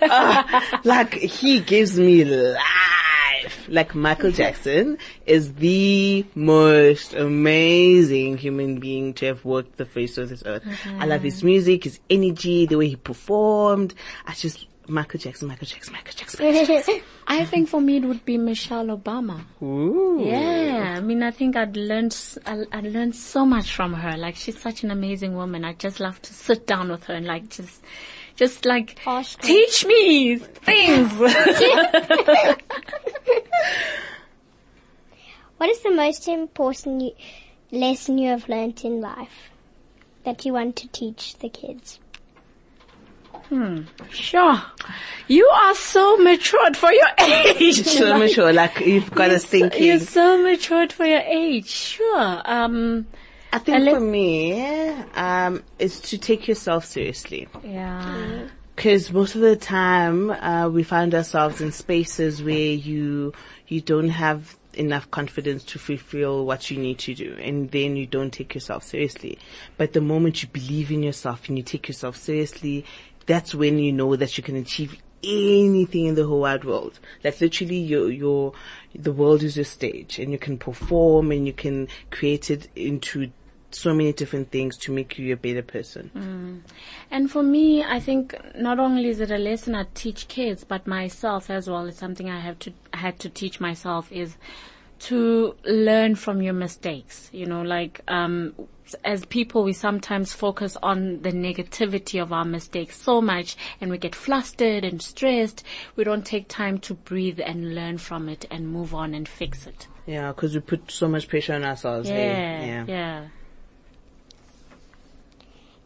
Ah, 0.02 0.80
like 0.84 1.14
he 1.14 1.60
gives 1.60 1.98
me 1.98 2.24
life. 2.24 3.66
Like 3.68 3.94
Michael 3.94 4.30
Jackson 4.30 4.96
is 5.26 5.54
the 5.54 6.24
most 6.34 7.12
amazing 7.14 8.38
human 8.38 8.80
being 8.80 9.12
to 9.14 9.26
have 9.26 9.44
walked 9.44 9.76
the 9.76 9.84
face 9.84 10.16
of 10.16 10.30
this 10.30 10.42
earth. 10.46 10.64
I 10.98 11.04
love 11.04 11.22
his 11.22 11.44
music, 11.44 11.84
his 11.84 12.00
energy, 12.08 12.64
the 12.66 12.78
way 12.78 12.88
he 12.88 12.96
performed. 12.96 13.94
I 14.26 14.32
just 14.32 14.66
Michael 14.86 15.18
Jackson, 15.20 15.48
Michael 15.48 15.66
Jackson, 15.66 15.92
Michael 15.94 16.12
Jackson. 16.14 16.44
Michael 16.46 16.66
Jackson. 16.76 17.00
I 17.26 17.44
think 17.44 17.68
for 17.68 17.80
me 17.80 17.96
it 17.96 18.04
would 18.04 18.24
be 18.24 18.36
Michelle 18.38 18.86
Obama. 18.86 19.40
Ooh. 19.62 20.22
Yeah, 20.24 20.94
I 20.96 21.00
mean, 21.00 21.22
I 21.22 21.30
think 21.30 21.56
I'd 21.56 21.76
learned, 21.76 22.12
s- 22.12 22.38
I, 22.44 22.64
I 22.72 22.80
learned 22.80 23.14
so 23.16 23.46
much 23.46 23.74
from 23.74 23.94
her. 23.94 24.16
Like, 24.16 24.36
she's 24.36 24.60
such 24.60 24.82
an 24.84 24.90
amazing 24.90 25.34
woman. 25.34 25.64
I 25.64 25.72
just 25.72 26.00
love 26.00 26.20
to 26.22 26.34
sit 26.34 26.66
down 26.66 26.90
with 26.90 27.04
her 27.04 27.14
and 27.14 27.24
like 27.26 27.48
just, 27.48 27.82
just 28.36 28.64
like 28.66 28.98
Ask 29.06 29.40
her. 29.40 29.46
teach 29.46 29.86
me 29.86 30.36
things. 30.36 31.12
What 35.56 35.70
is 35.70 35.80
the 35.82 35.92
most 35.92 36.28
important 36.28 37.14
lesson 37.70 38.18
you 38.18 38.28
have 38.30 38.48
learnt 38.48 38.84
in 38.84 39.00
life 39.00 39.50
that 40.24 40.44
you 40.44 40.52
want 40.52 40.76
to 40.76 40.88
teach 40.88 41.38
the 41.38 41.48
kids? 41.48 42.00
Sure, 44.10 44.62
you 45.28 45.48
are 45.48 45.74
so 45.74 46.16
matured 46.18 46.76
for 46.76 46.92
your 46.92 47.08
age. 47.18 47.84
So 47.84 48.18
mature, 48.18 48.52
like 48.52 48.80
you've 48.80 49.10
got 49.10 49.30
us 49.30 49.44
thinking. 49.44 49.84
You're 49.84 50.00
so 50.00 50.42
matured 50.42 50.92
for 50.92 51.04
your 51.04 51.20
age. 51.20 51.68
Sure. 51.68 52.42
Um. 52.44 53.06
I 53.52 53.58
think 53.58 53.88
for 53.88 54.00
me, 54.00 54.90
um, 55.14 55.62
is 55.78 56.00
to 56.00 56.18
take 56.18 56.48
yourself 56.48 56.84
seriously. 56.84 57.46
Yeah. 57.62 58.48
Because 58.74 59.12
most 59.12 59.36
of 59.36 59.42
the 59.42 59.54
time, 59.54 60.30
uh, 60.30 60.68
we 60.68 60.82
find 60.82 61.14
ourselves 61.14 61.60
in 61.60 61.70
spaces 61.70 62.42
where 62.42 62.56
you, 62.56 63.32
you 63.68 63.80
don't 63.80 64.08
have 64.08 64.56
enough 64.72 65.08
confidence 65.12 65.62
to 65.64 65.78
fulfill 65.78 66.44
what 66.44 66.68
you 66.68 66.78
need 66.78 66.98
to 66.98 67.14
do. 67.14 67.36
And 67.40 67.70
then 67.70 67.94
you 67.94 68.06
don't 68.06 68.32
take 68.32 68.54
yourself 68.54 68.82
seriously. 68.82 69.38
But 69.76 69.92
the 69.92 70.00
moment 70.00 70.42
you 70.42 70.48
believe 70.48 70.90
in 70.90 71.04
yourself 71.04 71.48
and 71.48 71.56
you 71.56 71.62
take 71.62 71.86
yourself 71.86 72.16
seriously, 72.16 72.84
that's 73.26 73.54
when 73.54 73.78
you 73.78 73.92
know 73.92 74.16
that 74.16 74.36
you 74.36 74.44
can 74.44 74.56
achieve 74.56 74.96
anything 75.22 76.06
in 76.06 76.14
the 76.14 76.26
whole 76.26 76.40
wide 76.40 76.64
world. 76.64 76.98
That's 77.22 77.40
literally 77.40 77.78
your, 77.78 78.10
your, 78.10 78.52
the 78.94 79.12
world 79.12 79.42
is 79.42 79.56
your 79.56 79.64
stage 79.64 80.18
and 80.18 80.32
you 80.32 80.38
can 80.38 80.58
perform 80.58 81.32
and 81.32 81.46
you 81.46 81.52
can 81.52 81.88
create 82.10 82.50
it 82.50 82.68
into 82.76 83.30
so 83.70 83.92
many 83.92 84.12
different 84.12 84.50
things 84.50 84.76
to 84.78 84.92
make 84.92 85.18
you 85.18 85.32
a 85.32 85.36
better 85.36 85.62
person. 85.62 86.10
Mm. 86.14 86.70
And 87.10 87.30
for 87.30 87.42
me, 87.42 87.82
I 87.82 87.98
think 88.00 88.34
not 88.56 88.78
only 88.78 89.08
is 89.08 89.20
it 89.20 89.30
a 89.30 89.38
lesson 89.38 89.74
I 89.74 89.86
teach 89.94 90.28
kids, 90.28 90.64
but 90.64 90.86
myself 90.86 91.50
as 91.50 91.68
well. 91.68 91.86
It's 91.86 91.98
something 91.98 92.30
I 92.30 92.40
have 92.40 92.58
to 92.60 92.72
had 92.92 93.18
to 93.20 93.28
teach 93.28 93.60
myself 93.60 94.12
is 94.12 94.36
to 95.04 95.54
learn 95.64 96.14
from 96.14 96.40
your 96.40 96.54
mistakes. 96.54 97.28
You 97.32 97.46
know, 97.46 97.62
like 97.62 98.00
um, 98.08 98.54
as 99.04 99.24
people, 99.26 99.64
we 99.64 99.72
sometimes 99.72 100.32
focus 100.32 100.76
on 100.82 101.20
the 101.22 101.32
negativity 101.32 102.22
of 102.22 102.32
our 102.32 102.44
mistakes 102.44 102.96
so 102.96 103.20
much, 103.20 103.56
and 103.80 103.90
we 103.90 103.98
get 103.98 104.14
flustered 104.14 104.84
and 104.84 105.02
stressed. 105.02 105.64
We 105.96 106.04
don't 106.04 106.24
take 106.24 106.48
time 106.48 106.78
to 106.80 106.94
breathe 106.94 107.40
and 107.44 107.74
learn 107.74 107.98
from 107.98 108.28
it 108.28 108.46
and 108.50 108.68
move 108.68 108.94
on 108.94 109.14
and 109.14 109.28
fix 109.28 109.66
it. 109.66 109.88
Yeah, 110.06 110.28
because 110.32 110.54
we 110.54 110.60
put 110.60 110.90
so 110.90 111.08
much 111.08 111.28
pressure 111.28 111.54
on 111.54 111.64
ourselves. 111.64 112.08
Yeah, 112.08 112.14
eh? 112.14 112.66
yeah. 112.66 112.84
yeah. 112.86 113.24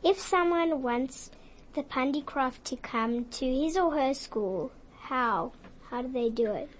If 0.04 0.18
someone 0.18 0.82
wants 0.82 1.30
the 1.74 1.82
Pandicraft 1.82 2.62
to 2.64 2.76
come 2.76 3.24
to 3.26 3.46
his 3.46 3.76
or 3.76 3.92
her 3.92 4.14
school, 4.14 4.70
how? 5.00 5.52
How 5.90 6.02
do 6.02 6.12
they 6.12 6.28
do 6.28 6.52
it? 6.52 6.70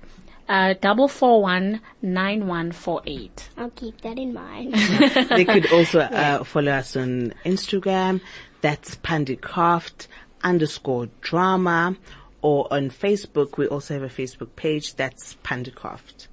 uh, 0.49 0.73
441 0.81 1.81
9148. 2.01 3.49
I'll 3.57 3.69
keep 3.71 4.01
that 4.01 4.17
in 4.17 4.33
mind. 4.33 4.73
they 5.29 5.45
could 5.45 5.71
also 5.71 5.99
uh, 5.99 6.43
follow 6.43 6.71
us 6.71 6.95
on 6.95 7.33
Instagram. 7.45 8.21
That's 8.62 8.96
Pandicraft 8.98 10.08
underscore 10.43 11.08
drama. 11.22 11.96
Or 12.41 12.72
on 12.72 12.89
Facebook, 12.91 13.58
we 13.58 13.67
also 13.67 13.96
have 13.96 14.04
a 14.04 14.08
Facebook 14.08 14.56
page. 14.56 14.96
That's 14.96 15.36
Pandicraft. 15.43 16.28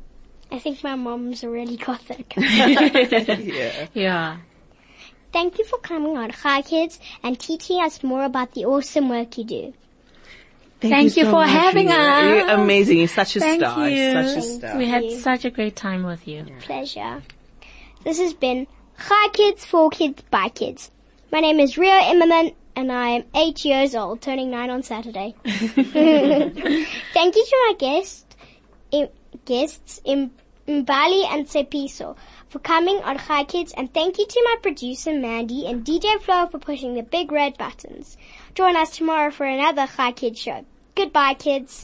I 0.53 0.59
think 0.59 0.85
my 0.85 0.95
mom's 0.95 1.43
already 1.43 1.77
got 1.77 2.01
that. 2.09 2.25
Yeah. 2.37 3.87
Yeah. 3.95 4.37
Thank 5.33 5.59
you 5.59 5.65
for 5.65 5.79
coming 5.79 6.17
on 6.17 6.31
Hi 6.31 6.63
Kids 6.63 7.01
and 7.23 7.39
teaching 7.41 7.83
us 7.83 8.05
more 8.05 8.23
about 8.25 8.53
the 8.53 8.67
awesome 8.67 9.09
work 9.09 9.37
you 9.37 9.45
do. 9.45 9.75
Thank 10.81 11.17
you 11.17 11.25
for 11.25 11.33
much, 11.33 11.51
having 11.51 11.87
Rita. 11.87 11.99
us. 11.99 12.25
You're 12.25 12.49
amazing. 12.51 12.99
You're 12.99 13.09
such 13.09 13.37
a 13.37 13.41
Thank 13.41 13.61
star. 13.63 13.89
you. 13.89 13.97
You're 13.97 14.25
such 14.29 14.37
a 14.37 14.43
star. 14.43 14.77
We 14.79 14.87
had 14.87 15.05
you. 15.05 15.19
such 15.19 15.45
a 15.45 15.51
great 15.51 15.75
time 15.75 16.05
with 16.05 16.29
you. 16.29 16.47
Pleasure. 16.61 17.23
This 18.05 18.19
has 18.19 18.35
been 18.35 18.67
Hi 18.99 19.29
Kids, 19.33 19.65
for 19.65 19.91
Kids, 19.91 20.23
by 20.31 20.51
Kids. 20.51 20.91
My 21.35 21.41
name 21.41 21.59
is 21.59 21.77
Rio 21.77 21.91
Immerman 22.13 22.55
and 22.77 22.93
I 22.93 23.09
am 23.09 23.25
eight 23.35 23.65
years 23.65 23.97
old, 23.97 24.21
turning 24.23 24.53
nine 24.53 24.71
on 24.71 24.85
Saturday. 24.85 25.35
Thank 25.45 27.37
you 27.37 27.45
to 27.51 27.57
my 27.67 27.75
guest, 27.77 28.37
i- 28.93 29.11
guests, 29.45 30.01
in 30.05 30.31
Mbali 30.69 31.25
and 31.33 31.45
Tshepiso 31.49 32.17
for 32.49 32.61
coming 32.61 32.99
on 33.03 33.19
Hi 33.19 33.43
Kids 33.43 33.75
and 33.77 33.93
thank 33.93 34.17
you 34.19 34.27
to 34.29 34.41
my 34.45 34.57
producer 34.63 35.13
Mandy 35.13 35.67
and 35.67 35.85
DJ 35.85 36.21
Flo 36.21 36.47
for 36.47 36.61
pushing 36.61 36.95
the 36.95 37.03
big 37.03 37.33
red 37.33 37.59
buttons. 37.59 38.17
Join 38.55 38.77
us 38.77 38.97
tomorrow 38.97 39.33
for 39.33 39.45
another 39.45 39.87
Hi 39.87 40.13
Kids 40.13 40.39
show. 40.39 40.65
Goodbye 40.95 41.35
kids. 41.35 41.83